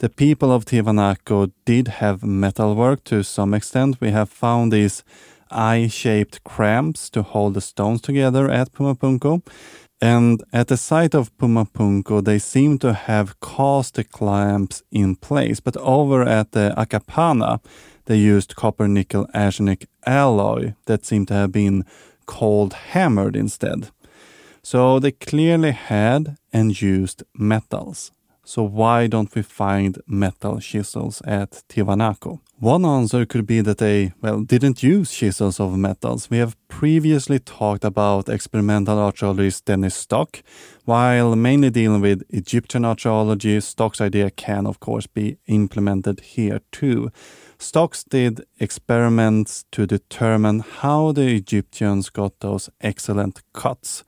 The 0.02 0.08
people 0.08 0.50
of 0.50 0.64
Tiwanaku 0.64 1.52
did 1.64 1.86
have 1.86 2.24
metalwork 2.24 3.04
to 3.04 3.22
some 3.22 3.54
extent. 3.54 4.00
We 4.00 4.10
have 4.10 4.28
found 4.28 4.72
these 4.72 5.04
eye 5.48 5.86
shaped 5.86 6.42
cramps 6.42 7.08
to 7.10 7.22
hold 7.22 7.54
the 7.54 7.60
stones 7.60 8.00
together 8.00 8.50
at 8.50 8.72
Pumapunku. 8.72 9.46
And 10.00 10.42
at 10.52 10.66
the 10.66 10.76
site 10.76 11.14
of 11.14 11.30
Pumapunku, 11.38 12.24
they 12.24 12.40
seem 12.40 12.78
to 12.78 12.92
have 12.94 13.38
cast 13.38 13.94
the 13.94 14.02
clamps 14.02 14.82
in 14.90 15.14
place. 15.14 15.60
But 15.60 15.76
over 15.76 16.22
at 16.24 16.50
the 16.50 16.74
Akapana, 16.76 17.60
they 18.06 18.16
used 18.16 18.56
copper 18.56 18.88
nickel 18.88 19.28
arsenic 19.32 19.86
alloy 20.04 20.74
that 20.86 21.06
seemed 21.06 21.28
to 21.28 21.34
have 21.34 21.52
been 21.52 21.84
cold 22.26 22.72
hammered 22.72 23.36
instead. 23.36 23.92
So 24.64 24.98
they 24.98 25.12
clearly 25.12 25.70
had 25.70 26.38
and 26.52 26.82
used 26.82 27.22
metals. 27.36 28.10
So 28.54 28.62
why 28.64 29.06
don't 29.06 29.34
we 29.34 29.40
find 29.40 29.96
metal 30.06 30.60
chisels 30.60 31.22
at 31.24 31.62
Tiwanaku? 31.70 32.38
One 32.58 32.84
answer 32.84 33.24
could 33.24 33.46
be 33.46 33.62
that 33.62 33.78
they, 33.78 34.12
well, 34.20 34.42
didn't 34.42 34.82
use 34.82 35.10
chisels 35.10 35.58
of 35.58 35.78
metals. 35.78 36.28
We 36.28 36.36
have 36.36 36.58
previously 36.68 37.38
talked 37.38 37.82
about 37.82 38.28
experimental 38.28 38.98
archaeologist 38.98 39.64
Denys 39.64 39.94
Stock. 39.94 40.42
While 40.84 41.34
mainly 41.34 41.70
dealing 41.70 42.02
with 42.02 42.24
Egyptian 42.28 42.84
archaeology, 42.84 43.58
Stock's 43.60 44.02
idea 44.02 44.30
can, 44.30 44.66
of 44.66 44.80
course, 44.80 45.06
be 45.06 45.38
implemented 45.46 46.20
here 46.20 46.60
too. 46.72 47.10
Stocks 47.58 48.04
did 48.04 48.44
experiments 48.60 49.64
to 49.72 49.86
determine 49.86 50.60
how 50.60 51.12
the 51.12 51.34
Egyptians 51.36 52.10
got 52.10 52.40
those 52.40 52.68
excellent 52.82 53.40
cuts 53.54 54.04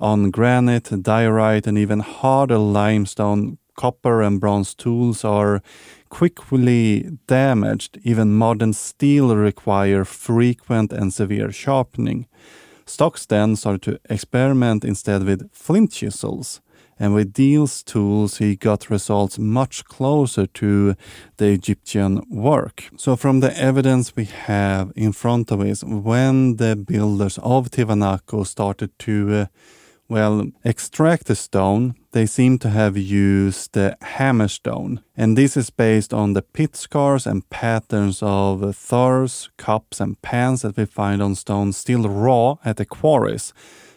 on 0.00 0.30
granite, 0.30 0.90
diorite, 1.02 1.66
and 1.66 1.76
even 1.76 2.00
harder 2.00 2.58
limestone 2.58 3.58
copper 3.76 4.22
and 4.22 4.40
bronze 4.40 4.74
tools 4.74 5.24
are 5.24 5.62
quickly 6.08 7.18
damaged. 7.26 7.98
Even 8.02 8.34
modern 8.34 8.72
steel 8.72 9.36
require 9.36 10.04
frequent 10.04 10.92
and 10.92 11.12
severe 11.12 11.52
sharpening. 11.52 12.26
Stokes 12.86 13.26
then 13.26 13.56
started 13.56 13.82
to 13.82 14.00
experiment 14.10 14.84
instead 14.84 15.24
with 15.24 15.50
flint 15.52 15.92
chisels. 15.92 16.60
And 16.98 17.14
with 17.14 17.34
these 17.34 17.82
tools, 17.82 18.38
he 18.38 18.54
got 18.54 18.90
results 18.90 19.38
much 19.38 19.84
closer 19.86 20.46
to 20.46 20.94
the 21.36 21.46
Egyptian 21.46 22.20
work. 22.30 22.90
So, 22.96 23.16
from 23.16 23.40
the 23.40 23.56
evidence 23.58 24.14
we 24.14 24.26
have 24.26 24.92
in 24.94 25.12
front 25.12 25.50
of 25.50 25.60
us, 25.60 25.82
when 25.82 26.56
the 26.56 26.76
builders 26.76 27.38
of 27.38 27.70
Tiwanaku 27.70 28.46
started 28.46 28.96
to 29.00 29.32
uh, 29.32 29.46
well, 30.08 30.46
extract 30.64 31.26
the 31.26 31.34
stone, 31.34 31.94
they 32.12 32.26
seem 32.26 32.58
to 32.58 32.68
have 32.68 32.96
used 32.96 33.72
the 33.72 33.96
hammerstone. 34.02 35.02
And 35.16 35.36
this 35.38 35.56
is 35.56 35.70
based 35.70 36.12
on 36.12 36.34
the 36.34 36.42
pit 36.42 36.76
scars 36.76 37.26
and 37.26 37.48
patterns 37.48 38.22
of 38.22 38.76
thurs, 38.76 39.50
cups, 39.56 40.00
and 40.00 40.20
pans 40.20 40.62
that 40.62 40.76
we 40.76 40.84
find 40.84 41.22
on 41.22 41.34
stones 41.34 41.76
still 41.76 42.08
raw 42.08 42.56
at 42.64 42.76
the 42.76 42.84
quarries 42.84 43.52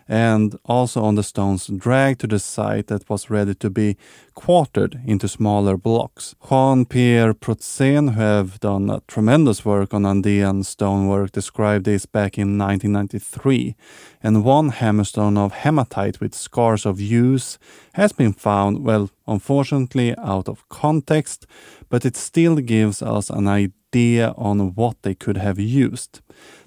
and 0.08 0.56
also 0.66 1.04
on 1.04 1.16
the 1.16 1.24
stones 1.24 1.68
dragged 1.68 2.22
to 2.22 2.28
the 2.28 2.40
site 2.40 2.88
that 2.88 3.10
was 3.10 3.30
ready 3.30 3.56
to 3.56 3.70
be 3.70 3.98
quartered 4.36 5.00
into 5.06 5.28
smaller 5.28 5.78
blocks. 5.78 6.36
Jean-Pierre 6.48 7.34
Protzen, 7.34 8.14
who 8.14 8.22
have 8.22 8.60
done 8.60 9.02
tremendous 9.08 9.66
work 9.66 9.94
on 9.94 10.06
Andean 10.06 10.64
stonework, 10.64 11.32
described 11.32 11.86
this 11.86 12.06
back 12.06 12.38
in 12.38 12.58
1993. 12.58 13.76
And 14.22 14.44
one 14.44 14.72
hammerstone 14.72 15.38
of 15.38 15.54
hematite 15.54 16.20
with 16.20 16.36
scars 16.36 16.86
of 16.86 17.00
use 17.00 17.58
has 17.94 18.12
been 18.12 18.34
found, 18.34 18.84
well, 18.84 19.10
unfortunately 19.28 20.16
out 20.18 20.48
of 20.48 20.68
context, 20.70 21.48
but 21.90 22.06
it 22.06 22.16
still 22.16 22.58
gives 22.58 23.02
us 23.02 23.30
an 23.30 23.48
idea 23.48 24.34
on 24.38 24.76
what 24.76 25.02
they 25.02 25.16
could 25.16 25.38
have 25.38 25.58
used. 25.58 26.22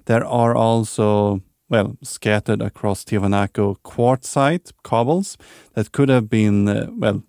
There 0.05 0.25
are 0.25 0.55
also 0.55 1.41
well, 1.69 1.97
scattered 2.03 2.61
across 2.61 3.03
Tiwanaku 3.03 3.77
quartzite 3.83 4.71
cobbles 4.83 5.37
that 5.73 5.91
could 5.91 6.09
have 6.09 6.29
been, 6.29 6.67
uh, 6.67 6.87
well, 6.91 7.23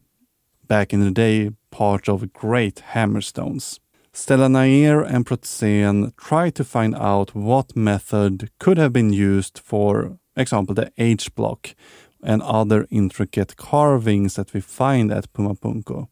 back 0.67 0.93
in 0.93 1.01
the 1.01 1.11
day, 1.11 1.51
part 1.71 2.09
of 2.09 2.33
great 2.33 2.83
hammerstones. 2.95 3.79
Stella 4.13 4.49
Nair 4.49 5.03
and 5.03 5.25
Protzen 5.25 6.17
tried 6.17 6.55
to 6.57 6.65
find 6.65 6.97
out 6.97 7.35
what 7.35 7.77
method 7.77 8.51
could 8.59 8.79
have 8.79 8.93
been 8.93 9.13
used 9.13 9.61
for 9.63 10.19
example, 10.37 10.75
the 10.75 10.93
H 10.99 11.35
block 11.35 11.75
and 12.23 12.43
other 12.43 12.87
intricate 12.91 13.57
carvings 13.57 14.35
that 14.35 14.53
we 14.53 14.61
find 14.61 15.11
at 15.11 15.33
Pumapunku. 15.33 16.09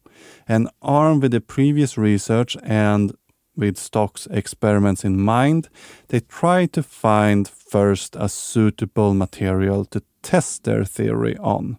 And 0.47 0.69
armed 0.81 1.21
with 1.21 1.31
the 1.31 1.41
previous 1.41 1.97
research 1.97 2.57
and 2.63 3.13
with 3.59 3.77
Stokes 3.77 4.27
experiments 4.31 5.03
in 5.03 5.19
mind, 5.21 5.69
they 6.07 6.21
try 6.21 6.65
to 6.67 6.81
find 6.81 7.47
first 7.47 8.15
a 8.15 8.29
suitable 8.29 9.13
material 9.13 9.85
to 9.85 10.01
test 10.21 10.63
their 10.63 10.85
theory 10.85 11.37
on. 11.37 11.77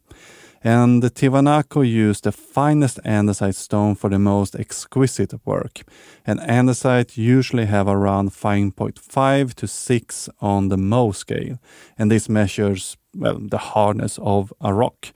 And 0.63 1.03
the 1.03 1.11
Tiwanaku 1.11 1.89
used 1.89 2.25
the 2.25 2.33
finest 2.33 3.01
andesite 3.03 3.55
stone 3.55 3.95
for 3.95 4.11
the 4.11 4.19
most 4.19 4.55
exquisite 4.55 5.35
work. 5.47 5.81
And 6.27 6.39
andesite 6.41 7.17
usually 7.17 7.65
have 7.65 7.89
around 7.89 8.31
5.5 8.33 9.55
to 9.55 9.67
6 9.67 10.29
on 10.41 10.69
the 10.69 10.77
Mohs 10.77 11.17
scale. 11.17 11.59
And 11.99 12.11
this 12.11 12.29
measures, 12.29 12.99
well, 13.17 13.39
the 13.41 13.59
hardness 13.59 14.19
of 14.23 14.53
a 14.61 14.75
rock. 14.75 15.13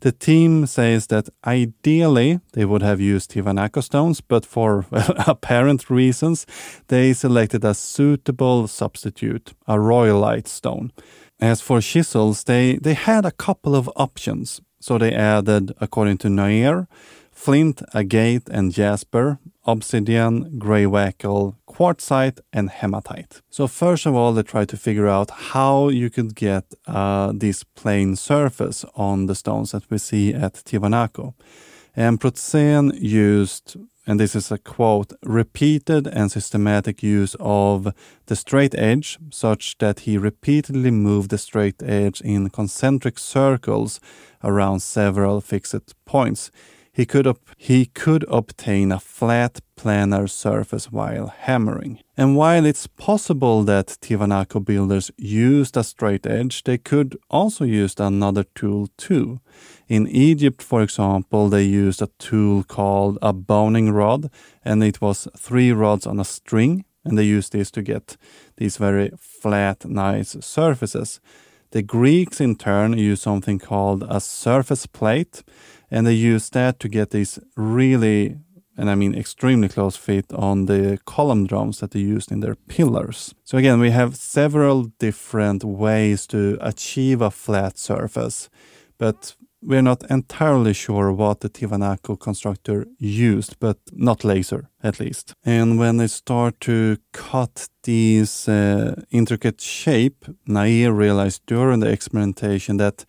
The 0.00 0.12
team 0.12 0.66
says 0.66 1.08
that 1.08 1.28
ideally 1.46 2.40
they 2.52 2.64
would 2.64 2.82
have 2.82 3.00
used 3.00 3.30
Tiwanaku 3.30 3.82
stones, 3.82 4.20
but 4.22 4.46
for 4.46 4.86
apparent 5.26 5.90
reasons, 5.90 6.46
they 6.88 7.12
selected 7.12 7.64
a 7.64 7.74
suitable 7.74 8.66
substitute, 8.66 9.52
a 9.66 9.78
rhyolite 9.78 10.48
stone. 10.48 10.92
As 11.38 11.60
for 11.60 11.80
chisels, 11.80 12.44
they, 12.44 12.76
they 12.76 12.94
had 12.94 13.26
a 13.26 13.30
couple 13.30 13.74
of 13.74 13.90
options. 13.96 14.60
So 14.80 14.96
they 14.96 15.12
added, 15.12 15.74
according 15.80 16.18
to 16.18 16.30
Nair, 16.30 16.88
flint, 17.30 17.82
agate, 17.94 18.48
and 18.50 18.72
jasper, 18.72 19.38
obsidian, 19.66 20.58
greywacke, 20.58 21.54
quartzite, 21.68 22.40
and 22.52 22.70
hematite. 22.70 23.42
So 23.50 23.66
first 23.66 24.06
of 24.06 24.14
all, 24.14 24.32
they 24.32 24.42
tried 24.42 24.68
to 24.70 24.76
figure 24.76 25.08
out 25.08 25.30
how 25.30 25.88
you 25.88 26.10
could 26.10 26.34
get 26.34 26.64
uh, 26.86 27.32
this 27.34 27.64
plain 27.64 28.16
surface 28.16 28.84
on 28.94 29.26
the 29.26 29.34
stones 29.34 29.72
that 29.72 29.90
we 29.90 29.98
see 29.98 30.32
at 30.32 30.54
Tiwanaku. 30.54 31.34
And 31.94 32.20
Protzen 32.20 32.92
used, 33.00 33.76
and 34.06 34.18
this 34.18 34.34
is 34.34 34.50
a 34.50 34.58
quote, 34.58 35.12
repeated 35.24 36.06
and 36.06 36.30
systematic 36.30 37.02
use 37.02 37.36
of 37.40 37.92
the 38.26 38.36
straight 38.36 38.74
edge, 38.76 39.18
such 39.30 39.76
that 39.78 40.00
he 40.00 40.16
repeatedly 40.16 40.90
moved 40.90 41.30
the 41.30 41.38
straight 41.38 41.82
edge 41.82 42.20
in 42.20 42.48
concentric 42.50 43.18
circles 43.18 44.00
around 44.42 44.80
several 44.80 45.40
fixed 45.40 45.94
points 46.04 46.50
he 46.92 47.06
could, 47.06 47.36
he 47.56 47.86
could 47.86 48.24
obtain 48.28 48.92
a 48.92 49.00
flat 49.00 49.60
planar 49.76 50.28
surface 50.28 50.92
while 50.92 51.28
hammering. 51.28 52.00
And 52.16 52.36
while 52.36 52.66
it's 52.66 52.86
possible 52.86 53.62
that 53.64 53.96
Tiwanaku 54.00 54.64
builders 54.64 55.10
used 55.16 55.76
a 55.76 55.84
straight 55.84 56.26
edge, 56.26 56.64
they 56.64 56.78
could 56.78 57.16
also 57.30 57.64
use 57.64 57.94
another 57.98 58.44
tool 58.54 58.88
too. 58.96 59.40
In 59.88 60.06
Egypt, 60.08 60.62
for 60.62 60.82
example, 60.82 61.48
they 61.48 61.64
used 61.64 62.02
a 62.02 62.10
tool 62.18 62.62
called 62.64 63.18
a 63.22 63.32
boning 63.32 63.90
rod, 63.92 64.30
and 64.64 64.84
it 64.84 65.00
was 65.00 65.28
three 65.36 65.72
rods 65.72 66.06
on 66.06 66.20
a 66.20 66.24
string, 66.24 66.84
and 67.04 67.16
they 67.16 67.24
used 67.24 67.52
this 67.52 67.70
to 67.70 67.82
get 67.82 68.16
these 68.56 68.76
very 68.76 69.10
flat, 69.18 69.84
nice 69.84 70.36
surfaces. 70.40 71.20
The 71.72 71.82
Greeks, 71.82 72.40
in 72.40 72.56
turn, 72.56 72.98
used 72.98 73.22
something 73.22 73.60
called 73.60 74.04
a 74.08 74.20
surface 74.20 74.86
plate, 74.86 75.42
and 75.90 76.06
they 76.06 76.12
use 76.12 76.50
that 76.50 76.78
to 76.80 76.88
get 76.88 77.10
these 77.10 77.38
really 77.56 78.36
and 78.76 78.88
I 78.88 78.94
mean 78.94 79.14
extremely 79.14 79.68
close 79.68 79.96
fit 79.96 80.32
on 80.32 80.64
the 80.64 80.98
column 81.04 81.46
drums 81.46 81.80
that 81.80 81.90
they 81.90 82.00
used 82.00 82.32
in 82.32 82.40
their 82.40 82.54
pillars. 82.54 83.34
So 83.44 83.58
again, 83.58 83.78
we 83.78 83.90
have 83.90 84.16
several 84.16 84.84
different 84.98 85.64
ways 85.64 86.26
to 86.28 86.56
achieve 86.62 87.20
a 87.20 87.30
flat 87.30 87.76
surface, 87.76 88.48
but 88.96 89.36
we're 89.62 89.82
not 89.82 90.10
entirely 90.10 90.72
sure 90.72 91.12
what 91.12 91.40
the 91.40 91.50
Tiwanaku 91.50 92.18
constructor 92.18 92.86
used, 92.98 93.56
but 93.60 93.76
not 93.92 94.24
laser 94.24 94.70
at 94.82 94.98
least. 94.98 95.34
And 95.44 95.78
when 95.78 95.98
they 95.98 96.06
start 96.06 96.60
to 96.60 96.96
cut 97.12 97.68
these 97.82 98.48
uh, 98.48 99.02
intricate 99.10 99.60
shape, 99.60 100.24
Nair 100.46 100.92
realized 100.92 101.42
during 101.46 101.80
the 101.80 101.90
experimentation 101.90 102.78
that 102.78 103.04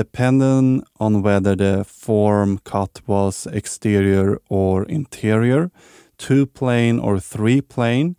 depending 0.00 0.82
on 0.98 1.22
whether 1.22 1.54
the 1.54 1.84
form 1.84 2.58
cut 2.64 3.02
was 3.06 3.46
exterior 3.52 4.38
or 4.48 4.84
interior, 4.84 5.70
two 6.16 6.46
plane 6.46 6.98
or 6.98 7.20
three 7.20 7.60
plane, 7.60 8.16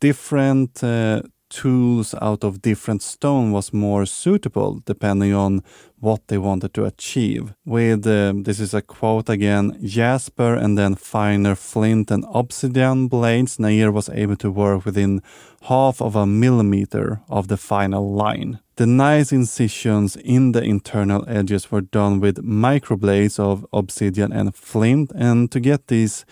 different 0.00 0.82
uh, 0.82 1.22
tools 1.48 2.16
out 2.20 2.42
of 2.42 2.60
different 2.60 3.00
stone 3.00 3.52
was 3.52 3.72
more 3.72 4.04
suitable 4.06 4.80
depending 4.86 5.32
on 5.32 5.62
what 6.00 6.20
they 6.26 6.38
wanted 6.38 6.74
to 6.74 6.84
achieve. 6.84 7.54
With 7.64 8.04
uh, 8.06 8.32
this 8.46 8.58
is 8.58 8.74
a 8.74 8.82
quote 8.82 9.28
again 9.28 9.78
Jasper 9.84 10.54
and 10.54 10.76
then 10.76 10.96
finer 10.96 11.54
flint 11.54 12.10
and 12.10 12.24
obsidian 12.34 13.06
blades, 13.06 13.60
Nair 13.60 13.92
was 13.92 14.08
able 14.08 14.36
to 14.36 14.50
work 14.50 14.84
within 14.84 15.22
half 15.68 16.02
of 16.02 16.16
a 16.16 16.26
millimeter 16.26 17.20
of 17.28 17.46
the 17.46 17.56
final 17.56 18.12
line. 18.12 18.58
The 18.76 18.86
nice 18.86 19.30
incisions 19.30 20.16
in 20.16 20.50
the 20.50 20.60
internal 20.60 21.24
edges 21.28 21.70
were 21.70 21.80
done 21.80 22.18
with 22.18 22.42
microblades 22.42 23.38
of 23.38 23.64
obsidian 23.72 24.32
and 24.32 24.52
flint, 24.52 25.12
and 25.14 25.48
to 25.52 25.60
get 25.60 25.86
this 25.86 26.24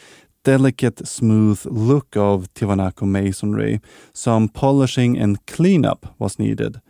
delicate, 0.43 1.07
smooth 1.07 1.65
look 1.67 2.17
of 2.17 2.53
Tiwanaku 2.55 3.07
masonry, 3.07 3.81
some 4.13 4.49
polishing 4.49 5.17
and 5.17 5.47
cleanup 5.47 6.17
was 6.19 6.41
needed. 6.41 6.81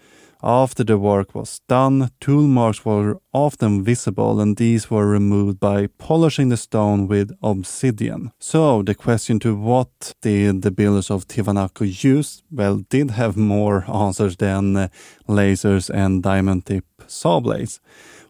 After 0.45 0.83
the 0.83 0.99
work 0.99 1.37
was 1.37 1.61
done, 1.69 2.11
tool 2.21 2.49
marks 2.49 2.85
were 2.85 3.21
often 3.33 3.85
visible 3.85 4.41
and 4.41 4.57
these 4.57 4.91
were 4.91 5.07
removed 5.07 5.61
by 5.61 5.87
polishing 5.99 6.49
the 6.49 6.57
stone 6.57 7.07
with 7.07 7.31
obsidian. 7.45 8.33
So 8.41 8.83
the 8.83 8.97
question 8.97 9.39
to 9.41 9.55
what 9.55 10.15
did 10.21 10.63
the 10.63 10.73
builders 10.73 11.13
of 11.13 11.29
Tiwanaku 11.29 12.03
use, 12.03 12.43
well, 12.51 12.79
did 12.89 13.13
have 13.13 13.37
more 13.37 13.85
answers 13.89 14.37
than 14.37 14.77
uh, 14.77 14.89
lasers 15.29 15.89
and 15.95 16.25
diamond 16.25 16.67
tip 16.67 16.87
saw 17.07 17.39
blades. 17.39 17.81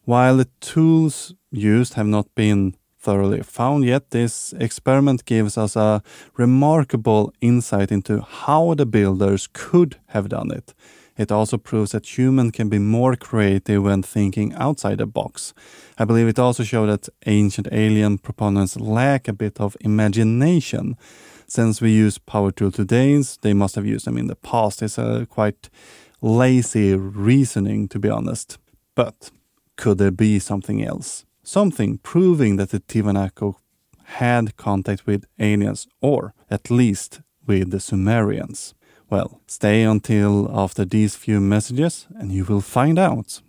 While 0.05 0.37
the 0.37 0.49
tools 0.61 1.35
used 1.51 1.95
have 1.95 2.09
not 2.09 2.27
been 2.35 2.75
thoroughly 2.99 3.43
found 3.43 3.85
yet, 3.85 4.11
this 4.11 4.53
experiment 4.61 5.25
gives 5.25 5.57
us 5.57 5.77
a 5.77 6.03
remarkable 6.37 7.33
insight 7.41 7.91
into 7.91 8.21
how 8.21 8.75
the 8.75 8.87
builders 8.87 9.49
could 9.53 9.97
have 10.09 10.29
done 10.29 10.51
it. 10.51 10.75
It 11.17 11.31
also 11.31 11.59
proves 11.59 11.93
that 11.93 12.19
humans 12.19 12.53
can 12.53 12.69
be 12.69 12.79
more 12.79 13.17
creative 13.17 13.83
when 13.83 14.03
thinking 14.03 14.55
outside 14.55 14.99
the 14.99 15.07
box. 15.07 15.53
I 15.99 16.05
believe 16.05 16.29
it 16.29 16.39
also 16.39 16.65
shows 16.65 16.89
that 16.89 17.13
ancient 17.27 17.69
alien 17.71 18.19
proponents 18.19 18.79
lack 18.79 19.29
a 19.29 19.33
bit 19.33 19.61
of 19.61 19.77
imagination. 19.81 20.97
Since 21.47 21.83
we 21.83 21.91
use 21.93 22.17
power 22.17 22.51
tools 22.51 22.75
today, 22.75 23.23
they 23.43 23.53
must 23.53 23.75
have 23.75 23.85
used 23.85 24.07
them 24.07 24.17
in 24.17 24.27
the 24.27 24.37
past. 24.37 24.83
It's 24.83 24.97
a 24.97 25.27
quite 25.29 25.69
lazy 26.23 26.95
reasoning, 26.95 27.89
to 27.89 27.99
be 27.99 28.09
honest. 28.09 28.57
But 28.95 29.31
could 29.77 29.99
there 29.99 30.11
be 30.11 30.39
something 30.39 30.83
else? 30.83 31.27
Something 31.43 31.99
proving 31.99 32.57
that 32.57 32.71
the 32.71 32.81
Tiwanaku 32.81 33.57
had 34.05 34.57
contact 34.57 35.07
with 35.07 35.27
aliens, 35.39 35.87
or 36.01 36.33
at 36.51 36.71
least 36.71 37.21
with 37.47 37.71
the 37.71 37.81
Sumerians? 37.81 38.75
Well, 39.13 39.43
stay 39.47 39.83
until 39.83 40.51
after 40.59 40.87
these 40.87 41.17
few 41.17 41.39
messages 41.39 42.07
and 42.19 42.33
you 42.33 42.47
will 42.47 42.63
find 42.63 42.99
out. 42.99 43.43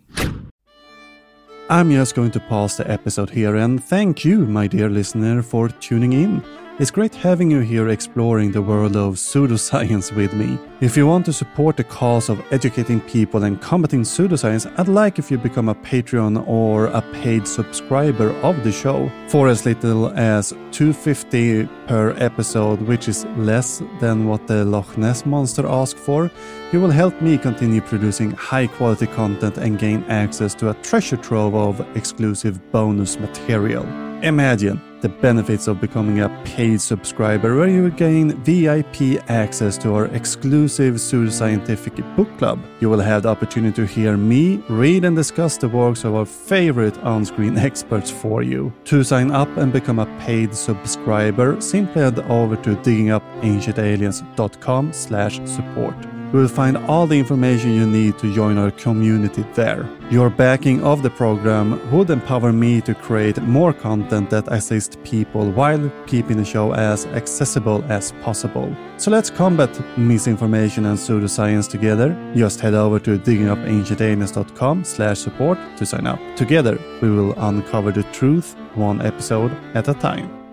I'm 1.70 1.90
just 1.90 2.14
going 2.14 2.32
to 2.32 2.40
pause 2.40 2.76
the 2.76 2.90
episode 2.90 3.30
here 3.30 3.56
and 3.56 3.82
thank 3.82 4.26
you, 4.26 4.40
my 4.40 4.66
dear 4.66 4.90
listener, 4.90 5.40
for 5.40 5.70
tuning 5.70 6.12
in. 6.12 6.42
It's 6.76 6.90
great 6.90 7.14
having 7.14 7.52
you 7.52 7.60
here 7.60 7.88
exploring 7.88 8.50
the 8.50 8.60
world 8.60 8.96
of 8.96 9.14
pseudoscience 9.14 10.12
with 10.16 10.34
me. 10.34 10.58
If 10.80 10.96
you 10.96 11.06
want 11.06 11.24
to 11.26 11.32
support 11.32 11.76
the 11.76 11.84
cause 11.84 12.28
of 12.28 12.44
educating 12.50 13.00
people 13.00 13.44
and 13.44 13.60
combating 13.60 14.02
pseudoscience, 14.02 14.66
I'd 14.76 14.88
like 14.88 15.20
if 15.20 15.30
you 15.30 15.38
become 15.38 15.68
a 15.68 15.76
Patreon 15.76 16.44
or 16.48 16.86
a 16.86 17.00
paid 17.12 17.46
subscriber 17.46 18.30
of 18.42 18.64
the 18.64 18.72
show 18.72 19.08
for 19.28 19.46
as 19.46 19.64
little 19.64 20.08
as 20.18 20.50
250 20.72 21.68
per 21.86 22.10
episode, 22.18 22.82
which 22.82 23.06
is 23.06 23.24
less 23.36 23.80
than 24.00 24.26
what 24.26 24.48
the 24.48 24.64
Loch 24.64 24.98
Ness 24.98 25.24
monster 25.24 25.68
asked 25.68 26.00
for. 26.00 26.28
You 26.72 26.80
will 26.80 26.90
help 26.90 27.22
me 27.22 27.38
continue 27.38 27.82
producing 27.82 28.32
high 28.32 28.66
quality 28.66 29.06
content 29.06 29.58
and 29.58 29.78
gain 29.78 30.02
access 30.08 30.56
to 30.56 30.70
a 30.70 30.74
treasure 30.82 31.18
trove 31.18 31.54
of 31.54 31.86
exclusive 31.96 32.72
bonus 32.72 33.16
material. 33.16 33.84
Imagine 34.24 34.80
the 35.04 35.08
benefits 35.10 35.68
of 35.68 35.80
becoming 35.82 36.20
a 36.20 36.30
paid 36.44 36.80
subscriber 36.80 37.54
where 37.54 37.68
you 37.68 37.90
gain 37.90 38.32
VIP 38.42 39.22
access 39.28 39.76
to 39.76 39.94
our 39.94 40.06
exclusive 40.06 40.94
pseudoscientific 40.94 42.16
book 42.16 42.38
club. 42.38 42.58
You 42.80 42.88
will 42.88 43.00
have 43.00 43.24
the 43.24 43.28
opportunity 43.28 43.76
to 43.76 43.86
hear 43.86 44.16
me 44.16 44.62
read 44.70 45.04
and 45.04 45.14
discuss 45.14 45.58
the 45.58 45.68
works 45.68 46.04
of 46.04 46.14
our 46.14 46.24
favorite 46.24 46.96
on-screen 47.02 47.58
experts 47.68 48.10
for 48.10 48.42
you. 48.42 48.72
To 48.86 49.04
sign 49.04 49.30
up 49.30 49.54
and 49.58 49.70
become 49.70 49.98
a 49.98 50.06
paid 50.20 50.54
subscriber, 50.54 51.60
simply 51.60 52.00
head 52.00 52.20
over 52.20 52.56
to 52.56 52.74
diggingupancientaliens.com 52.76 54.92
slash 54.94 55.38
support. 55.44 56.13
You 56.34 56.40
will 56.40 56.48
find 56.48 56.76
all 56.76 57.06
the 57.06 57.16
information 57.16 57.74
you 57.74 57.86
need 57.86 58.18
to 58.18 58.34
join 58.34 58.58
our 58.58 58.72
community 58.72 59.44
there. 59.54 59.88
Your 60.10 60.28
backing 60.28 60.82
of 60.82 61.04
the 61.04 61.10
program 61.10 61.78
would 61.92 62.10
empower 62.10 62.52
me 62.52 62.80
to 62.80 62.92
create 62.92 63.40
more 63.40 63.72
content 63.72 64.30
that 64.30 64.48
assists 64.48 64.96
people 65.04 65.52
while 65.52 65.88
keeping 66.08 66.38
the 66.38 66.44
show 66.44 66.72
as 66.74 67.06
accessible 67.06 67.84
as 67.88 68.10
possible. 68.24 68.76
So 68.96 69.12
let's 69.12 69.30
combat 69.30 69.70
misinformation 69.96 70.86
and 70.86 70.98
pseudoscience 70.98 71.70
together. 71.70 72.16
Just 72.34 72.58
head 72.58 72.74
over 72.74 72.98
to 72.98 73.16
diggingupancientaliens.com 73.16 74.82
slash 74.82 75.20
support 75.20 75.56
to 75.76 75.86
sign 75.86 76.08
up. 76.08 76.18
Together, 76.34 76.80
we 77.00 77.10
will 77.10 77.38
uncover 77.38 77.92
the 77.92 78.02
truth 78.12 78.56
one 78.74 79.00
episode 79.02 79.52
at 79.76 79.86
a 79.86 79.94
time. 79.94 80.43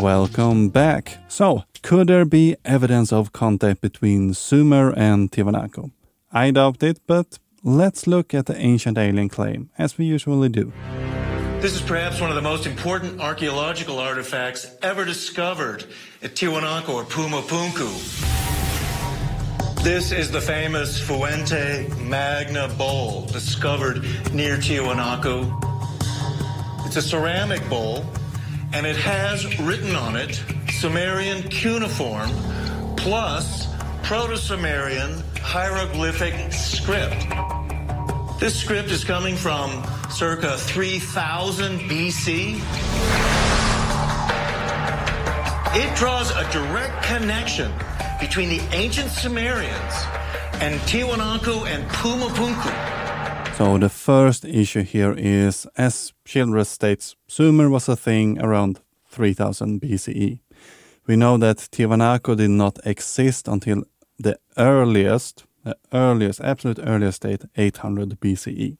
Welcome 0.00 0.70
back. 0.70 1.18
So, 1.28 1.64
could 1.82 2.06
there 2.06 2.24
be 2.24 2.56
evidence 2.64 3.12
of 3.12 3.34
contact 3.34 3.82
between 3.82 4.32
Sumer 4.32 4.94
and 4.96 5.30
Tiwanaku? 5.30 5.90
I 6.32 6.52
doubt 6.52 6.82
it, 6.82 7.00
but 7.06 7.38
let's 7.62 8.06
look 8.06 8.32
at 8.32 8.46
the 8.46 8.56
ancient 8.56 8.96
alien 8.96 9.28
claim, 9.28 9.68
as 9.76 9.98
we 9.98 10.06
usually 10.06 10.48
do. 10.48 10.72
This 11.60 11.74
is 11.74 11.82
perhaps 11.82 12.18
one 12.18 12.30
of 12.30 12.36
the 12.36 12.40
most 12.40 12.66
important 12.66 13.20
archaeological 13.20 13.98
artifacts 13.98 14.74
ever 14.80 15.04
discovered 15.04 15.84
at 16.22 16.34
Tiwanaku 16.34 16.94
or 16.94 17.04
Pumapunku. 17.04 17.90
This 19.84 20.12
is 20.12 20.30
the 20.30 20.40
famous 20.40 20.98
Fuente 20.98 21.88
Magna 21.98 22.68
bowl 22.78 23.26
discovered 23.26 24.02
near 24.32 24.56
Tiwanaku. 24.56 25.44
It's 26.86 26.96
a 26.96 27.02
ceramic 27.02 27.68
bowl 27.68 28.06
and 28.72 28.86
it 28.86 28.96
has 28.96 29.58
written 29.60 29.94
on 29.96 30.16
it 30.16 30.42
Sumerian 30.70 31.42
cuneiform 31.48 32.30
plus 32.96 33.66
Proto-Sumerian 34.02 35.22
hieroglyphic 35.36 36.52
script. 36.52 37.26
This 38.38 38.58
script 38.58 38.90
is 38.90 39.04
coming 39.04 39.36
from 39.36 39.82
circa 40.10 40.56
3000 40.56 41.78
BC. 41.80 42.60
It 45.72 45.96
draws 45.96 46.30
a 46.30 46.50
direct 46.50 47.02
connection 47.04 47.72
between 48.20 48.48
the 48.48 48.60
ancient 48.72 49.10
Sumerians 49.10 49.94
and 50.54 50.80
Tiwanaku 50.82 51.66
and 51.66 51.88
Pumapunku. 51.90 52.99
So 53.60 53.76
the 53.76 53.90
first 53.90 54.46
issue 54.46 54.82
here 54.84 55.12
is, 55.18 55.66
as 55.76 56.14
Childress 56.24 56.70
states, 56.70 57.14
Sumer 57.28 57.68
was 57.68 57.90
a 57.90 57.94
thing 57.94 58.40
around 58.40 58.80
3000 59.10 59.82
BCE. 59.82 60.40
We 61.06 61.16
know 61.16 61.36
that 61.36 61.68
Tiwanaku 61.70 62.38
did 62.38 62.52
not 62.52 62.78
exist 62.86 63.48
until 63.48 63.82
the 64.18 64.38
earliest, 64.56 65.44
the 65.62 65.76
earliest, 65.92 66.40
absolute 66.40 66.78
earliest 66.82 67.20
date, 67.20 67.44
800 67.54 68.18
BCE. 68.18 68.78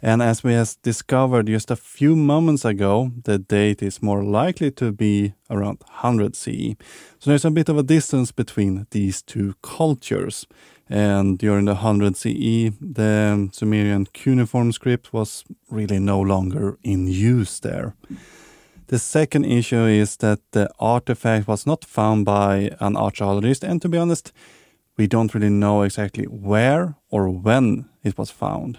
And 0.00 0.22
as 0.22 0.44
we 0.44 0.52
have 0.52 0.76
discovered 0.82 1.48
just 1.48 1.72
a 1.72 1.76
few 1.76 2.14
moments 2.14 2.64
ago, 2.64 3.10
the 3.24 3.38
date 3.38 3.82
is 3.82 4.00
more 4.00 4.22
likely 4.22 4.70
to 4.72 4.92
be 4.92 5.34
around 5.50 5.78
100 5.88 6.36
CE. 6.36 6.76
So 7.18 7.30
there's 7.30 7.44
a 7.44 7.50
bit 7.50 7.68
of 7.68 7.78
a 7.78 7.82
distance 7.82 8.30
between 8.30 8.86
these 8.90 9.22
two 9.22 9.54
cultures. 9.60 10.46
And 10.88 11.36
during 11.36 11.64
the 11.64 11.74
100 11.74 12.16
CE, 12.16 12.70
the 12.80 13.48
Sumerian 13.52 14.06
cuneiform 14.06 14.70
script 14.70 15.12
was 15.12 15.44
really 15.68 15.98
no 15.98 16.20
longer 16.20 16.78
in 16.84 17.08
use 17.08 17.58
there. 17.58 17.96
The 18.86 18.98
second 19.00 19.46
issue 19.46 19.84
is 19.84 20.16
that 20.18 20.38
the 20.52 20.70
artifact 20.78 21.48
was 21.48 21.66
not 21.66 21.84
found 21.84 22.24
by 22.24 22.70
an 22.80 22.96
archaeologist, 22.96 23.64
and 23.64 23.82
to 23.82 23.88
be 23.88 23.98
honest, 23.98 24.32
we 24.96 25.06
don't 25.06 25.34
really 25.34 25.50
know 25.50 25.82
exactly 25.82 26.24
where 26.24 26.94
or 27.10 27.28
when 27.28 27.88
it 28.02 28.16
was 28.16 28.30
found. 28.30 28.78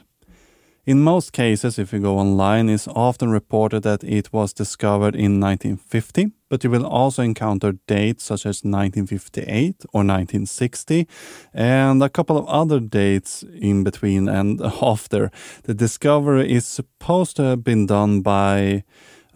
In 0.89 1.03
most 1.03 1.33
cases, 1.33 1.77
if 1.77 1.93
you 1.93 1.99
go 1.99 2.17
online, 2.17 2.67
it's 2.67 2.87
often 2.87 3.29
reported 3.29 3.83
that 3.83 4.03
it 4.03 4.33
was 4.33 4.53
discovered 4.53 5.13
in 5.13 5.39
1950, 5.39 6.31
but 6.49 6.63
you 6.63 6.71
will 6.71 6.83
also 6.83 7.21
encounter 7.21 7.73
dates 7.85 8.23
such 8.23 8.43
as 8.47 8.63
1958 8.63 9.85
or 9.93 9.99
1960, 9.99 11.07
and 11.53 12.01
a 12.01 12.09
couple 12.09 12.39
of 12.39 12.47
other 12.47 12.79
dates 12.79 13.43
in 13.61 13.83
between 13.83 14.27
and 14.27 14.59
after. 14.81 15.29
The 15.65 15.75
discovery 15.75 16.51
is 16.51 16.65
supposed 16.65 17.35
to 17.35 17.43
have 17.43 17.63
been 17.63 17.85
done 17.85 18.21
by 18.21 18.83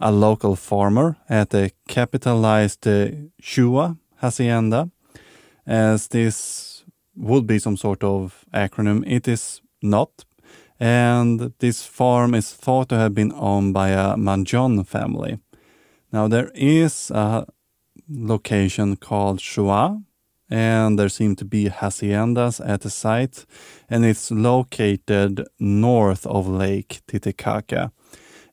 a 0.00 0.10
local 0.10 0.56
farmer 0.56 1.18
at 1.28 1.54
a 1.54 1.70
capitalized 1.86 2.84
uh, 2.88 3.10
Chua 3.40 3.96
hacienda. 4.16 4.90
As 5.68 6.08
this 6.08 6.84
would 7.14 7.46
be 7.46 7.60
some 7.60 7.76
sort 7.76 8.02
of 8.02 8.44
acronym, 8.52 9.04
it 9.06 9.28
is 9.28 9.62
not 9.80 10.24
and 10.84 11.54
this 11.60 11.86
farm 11.86 12.34
is 12.34 12.52
thought 12.52 12.90
to 12.90 12.98
have 12.98 13.14
been 13.14 13.32
owned 13.32 13.72
by 13.72 13.88
a 13.88 14.16
Manjon 14.16 14.86
family. 14.86 15.38
Now, 16.12 16.28
there 16.28 16.50
is 16.54 17.10
a 17.10 17.46
location 18.10 18.96
called 18.96 19.38
Chua, 19.38 20.04
and 20.50 20.98
there 20.98 21.08
seem 21.08 21.36
to 21.36 21.44
be 21.46 21.70
haciendas 21.70 22.60
at 22.68 22.82
the 22.82 22.90
site, 22.90 23.46
and 23.88 24.04
it's 24.04 24.30
located 24.30 25.46
north 25.58 26.26
of 26.26 26.46
Lake 26.48 27.00
Titicaca. 27.08 27.90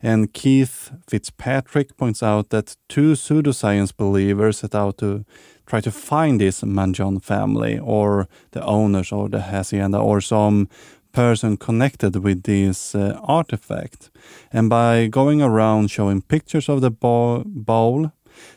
And 0.02 0.32
Keith 0.34 0.90
Fitzpatrick 1.10 1.98
points 1.98 2.24
out 2.24 2.50
that 2.52 2.78
two 2.88 3.12
pseudoscience 3.12 3.94
believers 3.96 4.60
set 4.60 4.74
out 4.74 5.00
to 5.00 5.26
try 5.66 5.82
to 5.82 5.92
find 5.92 6.40
this 6.40 6.62
Manjon 6.62 7.22
family, 7.22 7.78
or 7.78 8.30
the 8.52 8.64
owners 8.64 9.12
of 9.12 9.32
the 9.32 9.42
hacienda, 9.42 9.98
or 9.98 10.22
some 10.22 10.70
person 11.12 11.58
connected 11.58 12.16
with 12.16 12.44
this 12.44 12.96
uh, 12.96 13.20
artifact. 13.24 14.10
And 14.52 14.70
by 14.70 15.08
going 15.08 15.42
around 15.42 15.92
showing 15.92 16.22
pictures 16.22 16.70
of 16.70 16.82
the 16.82 16.92
bowl, 16.92 18.12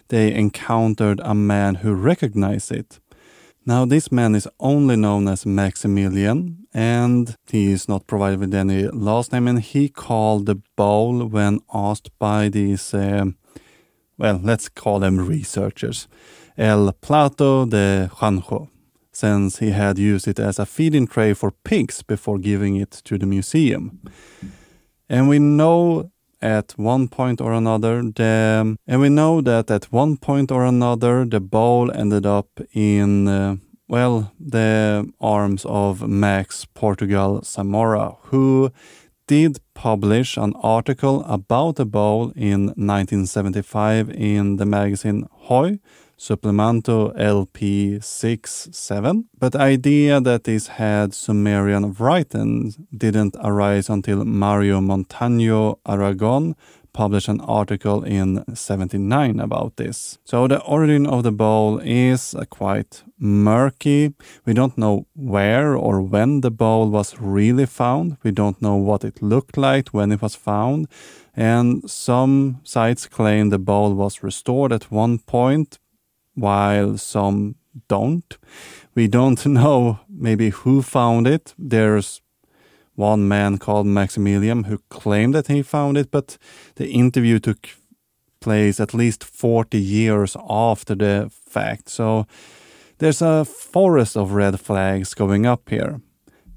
they 0.08 0.34
encountered 0.34 1.20
a 1.22 1.34
man 1.34 1.76
who 1.76 1.94
recognized 1.94 2.72
it. 2.72 3.00
Now, 3.66 3.86
this 3.86 4.12
man 4.12 4.34
is 4.34 4.48
only 4.60 4.96
known 4.96 5.26
as 5.26 5.46
Maximilian, 5.46 6.66
and 6.74 7.34
he 7.50 7.72
is 7.72 7.88
not 7.88 8.06
provided 8.06 8.40
with 8.40 8.54
any 8.54 8.88
last 8.88 9.32
name. 9.32 9.48
And 9.48 9.60
he 9.60 9.88
called 9.88 10.44
the 10.46 10.60
bowl 10.76 11.26
when 11.26 11.60
asked 11.72 12.10
by 12.18 12.50
these 12.50 12.92
uh, 12.92 13.24
well, 14.18 14.40
let's 14.42 14.68
call 14.68 15.00
them 15.00 15.18
researchers, 15.18 16.06
El 16.56 16.92
Plato 16.92 17.66
de 17.66 18.08
Chancho, 18.20 18.68
since 19.14 19.58
he 19.58 19.70
had 19.70 19.98
used 19.98 20.28
it 20.28 20.38
as 20.38 20.58
a 20.58 20.66
feeding 20.66 21.06
tray 21.06 21.34
for 21.34 21.52
pigs 21.64 22.02
before 22.02 22.38
giving 22.38 22.76
it 22.76 22.90
to 23.04 23.16
the 23.18 23.26
museum. 23.26 24.00
And 25.08 25.28
we 25.28 25.38
know 25.38 26.10
at 26.44 26.72
one 26.76 27.08
point 27.08 27.40
or 27.40 27.52
another 27.52 28.02
the 28.02 28.76
and 28.86 29.00
we 29.00 29.08
know 29.08 29.40
that 29.40 29.70
at 29.70 29.84
one 29.90 30.16
point 30.16 30.52
or 30.52 30.64
another 30.64 31.24
the 31.24 31.40
bowl 31.40 31.90
ended 31.92 32.26
up 32.26 32.48
in 32.72 33.26
uh, 33.26 33.56
well 33.88 34.32
the 34.38 35.10
arms 35.20 35.64
of 35.64 36.06
Max 36.06 36.66
Portugal 36.74 37.40
Zamora 37.42 38.16
who 38.24 38.70
did 39.26 39.58
publish 39.72 40.36
an 40.36 40.52
article 40.62 41.24
about 41.24 41.76
the 41.76 41.86
bowl 41.86 42.30
in 42.36 42.66
1975 42.76 44.10
in 44.10 44.56
the 44.56 44.66
magazine 44.66 45.26
Hoy 45.30 45.78
Supplemento 46.18 47.12
LP 47.18 47.98
6-7. 48.00 49.24
But 49.38 49.52
the 49.52 49.60
idea 49.60 50.20
that 50.20 50.44
this 50.44 50.68
had 50.68 51.14
Sumerian 51.14 51.92
writing 51.94 52.74
didn't 52.96 53.36
arise 53.42 53.88
until 53.88 54.24
Mario 54.24 54.80
Montaño 54.80 55.78
Aragon 55.86 56.54
published 56.94 57.28
an 57.28 57.40
article 57.40 58.04
in 58.04 58.42
79 58.54 59.40
about 59.40 59.76
this. 59.76 60.18
So 60.24 60.48
the 60.48 60.62
origin 60.62 61.06
of 61.06 61.24
the 61.24 61.32
bowl 61.32 61.80
is 61.84 62.34
uh, 62.34 62.44
quite 62.48 63.02
murky. 63.18 64.14
We 64.46 64.54
don't 64.54 64.78
know 64.78 65.06
where 65.14 65.76
or 65.76 66.00
when 66.00 66.40
the 66.40 66.50
bowl 66.50 66.88
was 66.88 67.20
really 67.20 67.66
found. 67.66 68.16
We 68.22 68.30
don't 68.30 68.62
know 68.62 68.76
what 68.76 69.04
it 69.04 69.20
looked 69.20 69.58
like 69.58 69.88
when 69.88 70.12
it 70.12 70.22
was 70.22 70.36
found. 70.36 70.86
And 71.36 71.90
some 71.90 72.60
sites 72.62 73.08
claim 73.08 73.50
the 73.50 73.58
bowl 73.58 73.94
was 73.94 74.22
restored 74.22 74.72
at 74.72 74.90
one 74.90 75.18
point, 75.18 75.78
while 76.34 76.98
some 76.98 77.56
don't. 77.88 78.38
We 78.94 79.08
don't 79.08 79.44
know 79.60 80.00
maybe 80.08 80.50
who 80.50 80.82
found 80.82 81.26
it. 81.26 81.54
There's 81.58 82.20
one 82.94 83.26
man 83.26 83.58
called 83.58 83.86
Maximilian 83.86 84.64
who 84.64 84.78
claimed 84.88 85.34
that 85.34 85.48
he 85.48 85.62
found 85.62 85.96
it, 85.96 86.10
but 86.10 86.38
the 86.76 86.88
interview 86.88 87.38
took 87.38 87.68
place 88.40 88.78
at 88.78 88.94
least 88.94 89.24
40 89.24 89.78
years 89.78 90.36
after 90.48 90.94
the 90.94 91.30
fact. 91.48 91.88
So 91.88 92.26
there's 92.98 93.22
a 93.22 93.44
forest 93.44 94.16
of 94.16 94.32
red 94.32 94.60
flags 94.60 95.14
going 95.14 95.46
up 95.46 95.70
here. 95.70 96.00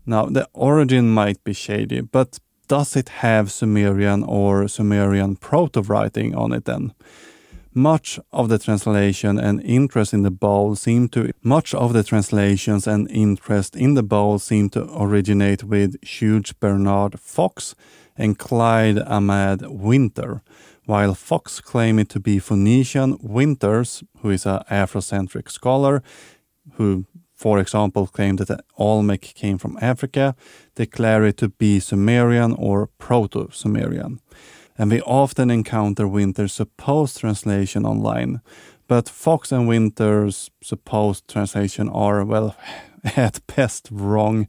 Now, 0.05 0.25
the 0.25 0.47
origin 0.53 1.09
might 1.09 1.43
be 1.43 1.53
shady, 1.53 2.01
but 2.01 2.39
does 2.67 2.95
it 2.95 3.09
have 3.09 3.51
Sumerian 3.51 4.23
or 4.23 4.67
Sumerian 4.67 5.36
proto 5.36 5.82
writing 5.82 6.36
on 6.36 6.53
it 6.53 6.65
then? 6.65 6.93
Much 7.78 8.19
of 8.32 8.49
the 8.49 8.57
translation 8.57 9.38
and 9.38 9.61
interest 9.63 10.11
in 10.11 10.23
the 10.23 10.32
bowl 10.32 10.75
seem 10.75 11.07
to 11.07 11.32
much 11.43 11.75
of 11.75 11.93
the 11.93 12.03
translations 12.03 12.88
and 12.88 13.09
interest 13.11 13.75
in 13.75 13.93
the 13.93 14.01
bowl 14.01 14.39
seem 14.39 14.67
to 14.71 14.82
originate 14.99 15.63
with 15.63 15.95
Hugh 16.03 16.41
Bernard 16.59 17.19
Fox 17.19 17.75
and 18.17 18.38
Clyde 18.39 18.99
Ahmad 18.99 19.61
Winter, 19.67 20.41
while 20.86 21.13
Fox 21.13 21.61
claimed 21.61 21.99
it 21.99 22.09
to 22.09 22.19
be 22.19 22.39
Phoenician. 22.39 23.19
Winters, 23.21 24.03
who 24.21 24.32
is 24.32 24.47
an 24.47 24.63
Afrocentric 24.71 25.51
scholar, 25.51 26.01
who 26.73 27.05
for 27.36 27.59
example, 27.59 28.07
claimed 28.07 28.39
that 28.39 28.47
the 28.47 28.63
Olmec 28.80 29.21
came 29.21 29.59
from 29.59 29.78
Africa, 29.80 30.36
declare 30.73 31.23
it 31.23 31.38
to 31.38 31.49
be 31.49 31.80
Sumerian 31.80 32.53
or 32.53 32.88
Proto 32.97 33.49
Sumerian 33.51 34.19
and 34.78 34.91
we 34.91 35.01
often 35.01 35.49
encounter 35.49 36.07
Winter's 36.07 36.53
supposed 36.53 37.19
translation 37.19 37.86
online. 37.86 38.41
But 38.88 39.09
Fox 39.09 39.51
and 39.51 39.67
Winter's 39.67 40.49
supposed 40.61 41.28
translation 41.28 41.89
are, 41.89 42.23
well, 42.23 42.55
at 43.15 43.45
best 43.55 43.89
wrong. 43.91 44.47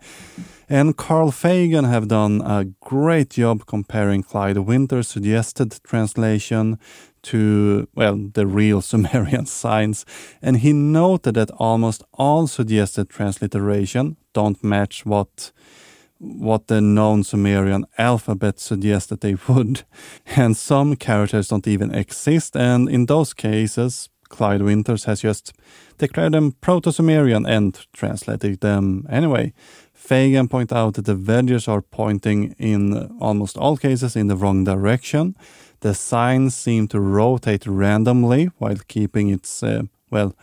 And 0.68 0.96
Carl 0.96 1.30
Fagan 1.30 1.84
have 1.84 2.08
done 2.08 2.42
a 2.42 2.66
great 2.80 3.30
job 3.30 3.66
comparing 3.66 4.22
Clyde 4.22 4.58
Winter's 4.58 5.08
suggested 5.08 5.80
translation 5.82 6.78
to, 7.22 7.88
well, 7.94 8.16
the 8.16 8.46
real 8.46 8.82
Sumerian 8.90 9.46
signs. 9.46 10.04
And 10.42 10.58
he 10.58 10.72
noted 10.72 11.34
that 11.34 11.50
almost 11.52 12.04
all 12.14 12.46
suggested 12.46 13.08
transliteration 13.08 14.16
don't 14.34 14.62
match 14.62 15.04
what 15.04 15.52
what 16.18 16.66
the 16.66 16.80
known 16.80 17.24
Sumerian 17.24 17.86
alphabet 17.96 18.58
suggests 18.58 19.08
that 19.08 19.20
they 19.20 19.36
would. 19.48 19.82
And 20.36 20.56
some 20.56 20.96
characters 20.96 21.48
don't 21.48 21.66
even 21.66 21.94
exist, 21.94 22.56
and 22.56 22.88
in 22.88 23.06
those 23.06 23.34
cases, 23.34 24.08
Clyde 24.28 24.62
Winters 24.62 25.04
has 25.04 25.22
just 25.22 25.52
declared 25.96 26.32
them 26.32 26.52
Proto 26.60 26.92
Sumerian 26.92 27.46
and 27.46 27.86
translated 27.92 28.60
them 28.60 29.06
anyway. 29.08 29.52
Fagan 29.94 30.48
point 30.48 30.72
out 30.72 30.94
that 30.94 31.06
the 31.06 31.14
values 31.14 31.66
are 31.66 31.82
pointing 31.82 32.54
in 32.58 33.16
almost 33.20 33.56
all 33.56 33.76
cases 33.76 34.16
in 34.16 34.28
the 34.28 34.36
wrong 34.36 34.64
direction. 34.64 35.34
The 35.80 35.94
signs 35.94 36.54
seem 36.54 36.88
to 36.88 37.00
rotate 37.00 37.66
randomly 37.66 38.50
while 38.58 38.78
keeping 38.86 39.30
its, 39.30 39.62
uh, 39.62 39.82
well, 40.10 40.34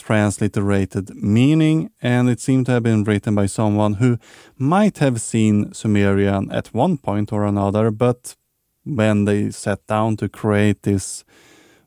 transliterated 0.00 1.14
meaning, 1.14 1.90
and 2.00 2.28
it 2.28 2.40
seemed 2.40 2.66
to 2.66 2.72
have 2.72 2.82
been 2.82 3.04
written 3.04 3.34
by 3.34 3.46
someone 3.46 3.94
who 3.94 4.18
might 4.56 4.98
have 4.98 5.20
seen 5.20 5.72
Sumerian 5.72 6.50
at 6.52 6.74
one 6.74 6.98
point 6.98 7.32
or 7.32 7.44
another, 7.44 7.90
but 7.90 8.36
when 8.84 9.24
they 9.24 9.50
sat 9.50 9.86
down 9.86 10.16
to 10.16 10.28
create 10.28 10.82
this 10.82 11.24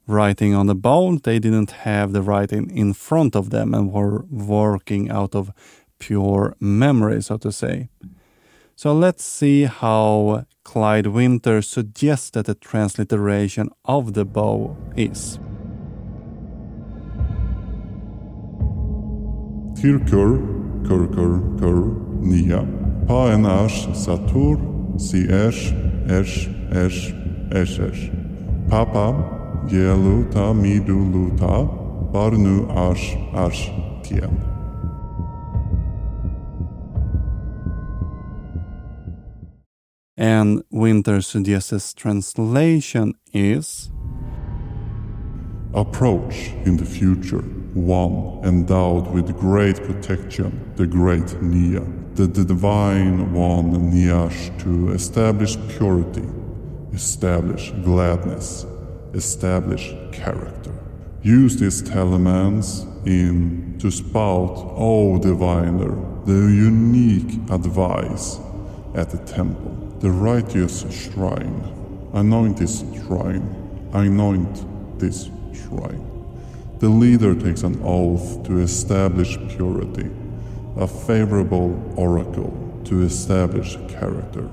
writing 0.07 0.53
on 0.53 0.67
the 0.67 0.75
bowl, 0.75 1.17
they 1.17 1.39
didn't 1.39 1.71
have 1.71 2.11
the 2.11 2.21
writing 2.21 2.69
in 2.69 2.93
front 2.93 3.35
of 3.35 3.49
them 3.49 3.73
and 3.73 3.91
were 3.91 4.25
working 4.29 5.09
out 5.09 5.35
of 5.35 5.51
pure 5.99 6.55
memory, 6.59 7.21
so 7.21 7.37
to 7.37 7.51
say. 7.51 7.89
So 8.75 8.93
let's 8.93 9.23
see 9.23 9.63
how 9.63 10.45
Clyde 10.63 11.07
Winter 11.07 11.61
suggests 11.61 12.31
that 12.31 12.45
the 12.45 12.55
transliteration 12.55 13.69
of 13.85 14.13
the 14.13 14.25
bow 14.25 14.75
is. 14.95 15.39
Tirkur, 19.81 20.37
kurkur, 20.85 21.59
kur, 21.59 21.79
nia. 22.21 22.61
Pa 23.07 23.31
en 23.33 23.45
ash, 23.45 23.87
satur, 23.97 24.59
si 24.99 25.25
esh, 25.25 25.73
esh, 26.05 26.47
esh, 26.69 27.11
esh, 27.51 27.79
esh. 27.79 28.03
Papa, 28.69 29.07
yelu 29.71 30.31
ta 30.31 30.53
midu 30.53 31.31
barnu 32.13 32.69
ash, 32.69 33.15
ash, 33.33 33.71
tien. 34.03 34.37
And 40.15 40.61
Winter 40.69 41.23
suggests 41.23 41.95
translation 41.95 43.15
is 43.33 43.89
Approach 45.73 46.51
in 46.65 46.77
the 46.77 46.85
future 46.85 47.60
one 47.73 48.43
endowed 48.43 49.11
with 49.11 49.37
great 49.37 49.77
protection, 49.83 50.73
the 50.75 50.85
great 50.85 51.41
Nia, 51.41 51.85
the, 52.15 52.27
the 52.27 52.43
divine 52.43 53.33
one 53.33 53.91
Niash 53.91 54.57
to 54.63 54.91
establish 54.91 55.57
purity, 55.77 56.27
establish 56.93 57.71
gladness, 57.83 58.65
establish 59.13 59.93
character. 60.11 60.73
Use 61.23 61.57
these 61.57 61.81
telemans 61.81 62.85
in 63.07 63.77
to 63.79 63.91
spout, 63.91 64.73
O 64.75 65.19
diviner, 65.19 65.95
the 66.25 66.33
unique 66.33 67.33
advice 67.49 68.39
at 68.95 69.09
the 69.09 69.17
temple, 69.19 69.71
the 69.99 70.11
righteous 70.11 70.85
shrine. 70.91 72.09
Anoint 72.13 72.57
this 72.57 72.83
shrine, 73.05 73.89
anoint 73.93 74.99
this 74.99 75.29
shrine. 75.53 76.10
The 76.81 76.89
leader 76.89 77.35
takes 77.35 77.61
an 77.61 77.79
oath 77.83 78.43
to 78.47 78.57
establish 78.57 79.37
purity, 79.49 80.09
a 80.75 80.87
favorable 80.87 81.79
oracle 81.95 82.81
to 82.85 83.03
establish 83.03 83.77
character. 83.87 84.49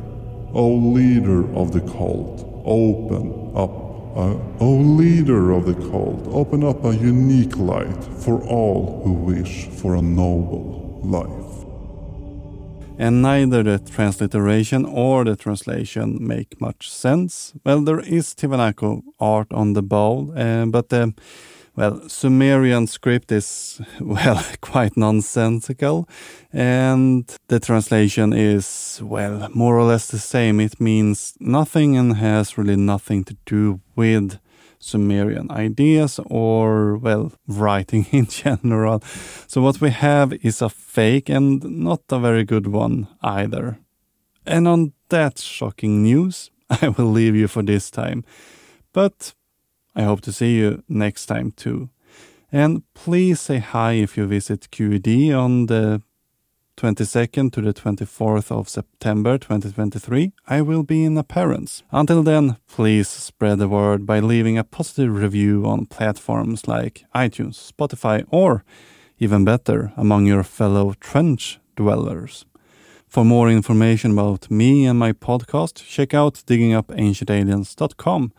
O 0.53 0.69
leader 0.69 1.51
of 1.57 1.73
the 1.73 1.81
cult, 1.81 2.47
open 2.67 3.51
up 3.57 3.71
a, 4.15 4.39
O 4.61 4.73
leader 4.73 5.53
of 5.53 5.65
the 5.65 5.73
cult, 5.73 6.29
open 6.29 6.63
up 6.65 6.85
a 6.85 6.95
unique 6.95 7.57
light 7.57 8.05
for 8.05 8.43
all 8.43 9.01
who 9.05 9.15
wish 9.15 9.69
for 9.69 9.95
a 9.95 10.03
noble 10.03 11.01
life. 11.03 11.65
And 12.99 13.23
neither 13.23 13.63
the 13.63 13.79
transliteration 13.79 14.85
or 14.85 15.25
the 15.25 15.35
translation 15.35 16.19
make 16.21 16.61
much 16.61 16.91
sense. 16.91 17.55
Well, 17.65 17.81
there 17.81 18.01
is 18.01 18.35
Tiwanaku 18.35 19.03
art 19.19 19.51
on 19.51 19.73
the 19.73 19.83
bowl, 19.83 20.35
uh, 20.37 20.67
but 20.67 20.91
the 20.91 21.15
well, 21.79 22.09
Sumerian 22.09 22.89
script 22.89 23.31
is, 23.31 23.81
well, 24.01 24.45
quite 24.61 24.97
nonsensical. 24.97 26.09
And 26.53 27.33
the 27.47 27.61
translation 27.61 28.33
is, 28.33 29.01
well, 29.01 29.49
more 29.55 29.79
or 29.79 29.85
less 29.85 30.09
the 30.09 30.19
same. 30.19 30.59
It 30.59 30.81
means 30.81 31.35
nothing 31.39 31.97
and 31.97 32.17
has 32.17 32.59
really 32.59 32.75
nothing 32.75 33.23
to 33.25 33.37
do 33.47 33.81
with 33.95 34.41
Sumerian 34.81 35.53
ideas 35.53 36.19
or, 36.27 36.97
well, 36.97 37.33
writing 37.47 38.07
in 38.11 38.27
general. 38.27 39.01
So, 39.47 39.63
what 39.63 39.81
we 39.81 39.91
have 39.91 40.33
is 40.33 40.61
a 40.61 40.69
fake 40.69 41.29
and 41.29 41.63
not 41.63 42.01
a 42.11 42.19
very 42.19 42.43
good 42.43 42.67
one 42.67 43.07
either. 43.23 43.79
And 44.45 44.67
on 44.67 44.95
that 45.11 45.39
shocking 45.39 46.03
news, 46.03 46.51
I 46.83 46.89
will 46.89 47.13
leave 47.13 47.37
you 47.37 47.47
for 47.47 47.63
this 47.63 47.89
time. 47.89 48.25
But 48.93 49.33
I 49.99 50.05
hope 50.05 50.21
to 50.23 50.33
see 50.33 50.57
you 50.57 50.85
next 50.89 51.27
time 51.27 51.51
too. 51.51 51.91
And 52.53 52.83
please 52.95 53.41
say 53.41 53.59
hi 53.59 53.93
if 53.95 54.17
you 54.17 54.27
visit 54.27 54.69
QED 54.71 55.37
on 55.37 55.67
the 55.67 56.01
22nd 56.77 57.53
to 57.53 57.61
the 57.61 57.75
24th 57.75 58.53
of 58.53 58.69
September 58.69 59.37
2023, 59.37 60.33
I 60.47 60.63
will 60.63 60.85
be 60.85 61.05
in 61.05 61.19
appearance. 61.19 61.83
Until 61.91 62.23
then, 62.23 62.57
please 62.69 63.09
spread 63.09 63.59
the 63.59 63.69
word 63.69 64.07
by 64.07 64.21
leaving 64.21 64.57
a 64.57 64.63
positive 64.63 65.17
review 65.17 65.67
on 65.67 65.87
platforms 65.87 66.69
like 66.69 67.05
iTunes, 67.13 67.73
Spotify, 67.73 68.25
or 68.31 68.65
even 69.19 69.45
better, 69.45 69.93
among 69.97 70.27
your 70.27 70.45
fellow 70.45 70.95
trench 71.01 71.59
dwellers. 71.75 72.47
For 73.09 73.25
more 73.25 73.51
information 73.51 74.13
about 74.13 74.49
me 74.49 74.87
and 74.87 74.99
my 74.99 75.13
podcast, 75.13 75.85
check 75.85 76.15
out 76.15 76.35
diggingupancientaliens.com 76.47 78.33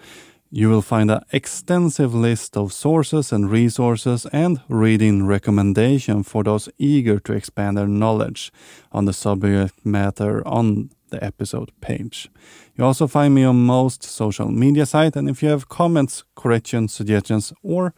you 0.52 0.70
will 0.70 0.82
find 0.82 1.12
an 1.12 1.22
extensive 1.32 2.14
list 2.16 2.58
of 2.58 2.74
sources 2.74 3.32
and 3.32 3.52
resources 3.52 4.26
and 4.34 4.62
reading 4.68 5.26
recommendation 5.28 6.24
for 6.24 6.44
those 6.44 6.70
eager 6.78 7.20
to 7.20 7.34
expand 7.34 7.78
their 7.78 7.88
knowledge 7.88 8.52
on 8.92 9.06
the 9.06 9.14
subject 9.14 9.86
matter 9.86 10.46
on 10.48 10.90
the 11.10 11.24
episode 11.24 11.72
page. 11.82 12.30
You 12.76 12.86
also 12.86 13.08
find 13.08 13.34
me 13.36 13.44
on 13.44 13.66
most 13.66 14.04
social 14.04 14.50
media 14.50 14.86
sites, 14.86 15.18
and 15.18 15.30
if 15.30 15.44
you 15.44 15.50
have 15.50 15.70
comments, 15.70 16.24
corrections, 16.36 16.94
suggestions, 16.94 17.54
or 17.62 17.94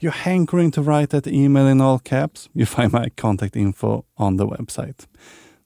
you're 0.00 0.12
hankering 0.12 0.70
to 0.72 0.82
write 0.82 1.10
that 1.10 1.26
email 1.26 1.66
in 1.66 1.80
all 1.80 1.98
caps, 1.98 2.48
you 2.54 2.66
find 2.66 2.92
my 2.92 3.10
contact 3.10 3.56
info 3.56 4.04
on 4.16 4.36
the 4.36 4.46
website. 4.46 5.06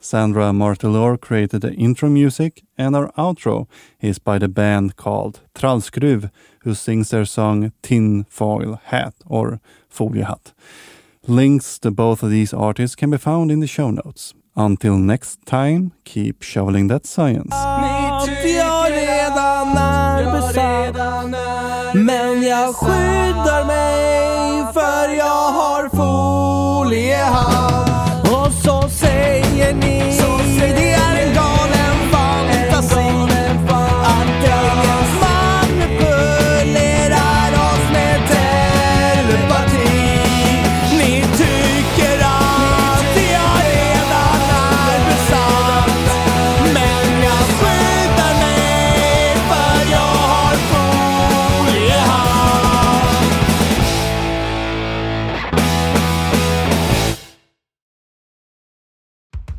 Sandra 0.01 0.53
Martelor 0.53 1.21
created 1.21 1.63
the 1.63 1.73
intro 1.75 2.09
music, 2.09 2.63
and 2.77 2.95
our 2.95 3.11
outro 3.13 3.67
is 4.01 4.19
by 4.19 4.39
the 4.39 4.49
band 4.49 4.97
called 4.97 5.41
Trallskruv, 5.55 6.31
who 6.61 6.75
sings 6.75 7.11
their 7.11 7.25
song 7.25 7.73
Tin 7.83 8.25
Foil 8.29 8.81
Hat 8.85 9.15
or 9.27 9.61
Foliehatt. 9.91 10.53
Links 11.27 11.79
to 11.81 11.91
both 11.91 12.23
of 12.23 12.31
these 12.31 12.53
artists 12.55 12.95
can 12.95 13.11
be 13.11 13.19
found 13.19 13.51
in 13.51 13.61
the 13.61 13.67
show 13.67 13.91
notes. 13.91 14.35
Until 14.55 14.97
next 14.97 15.45
time, 15.45 15.93
keep 16.05 16.43
shoveling 16.43 16.89
that 16.89 17.05
science. 17.05 17.53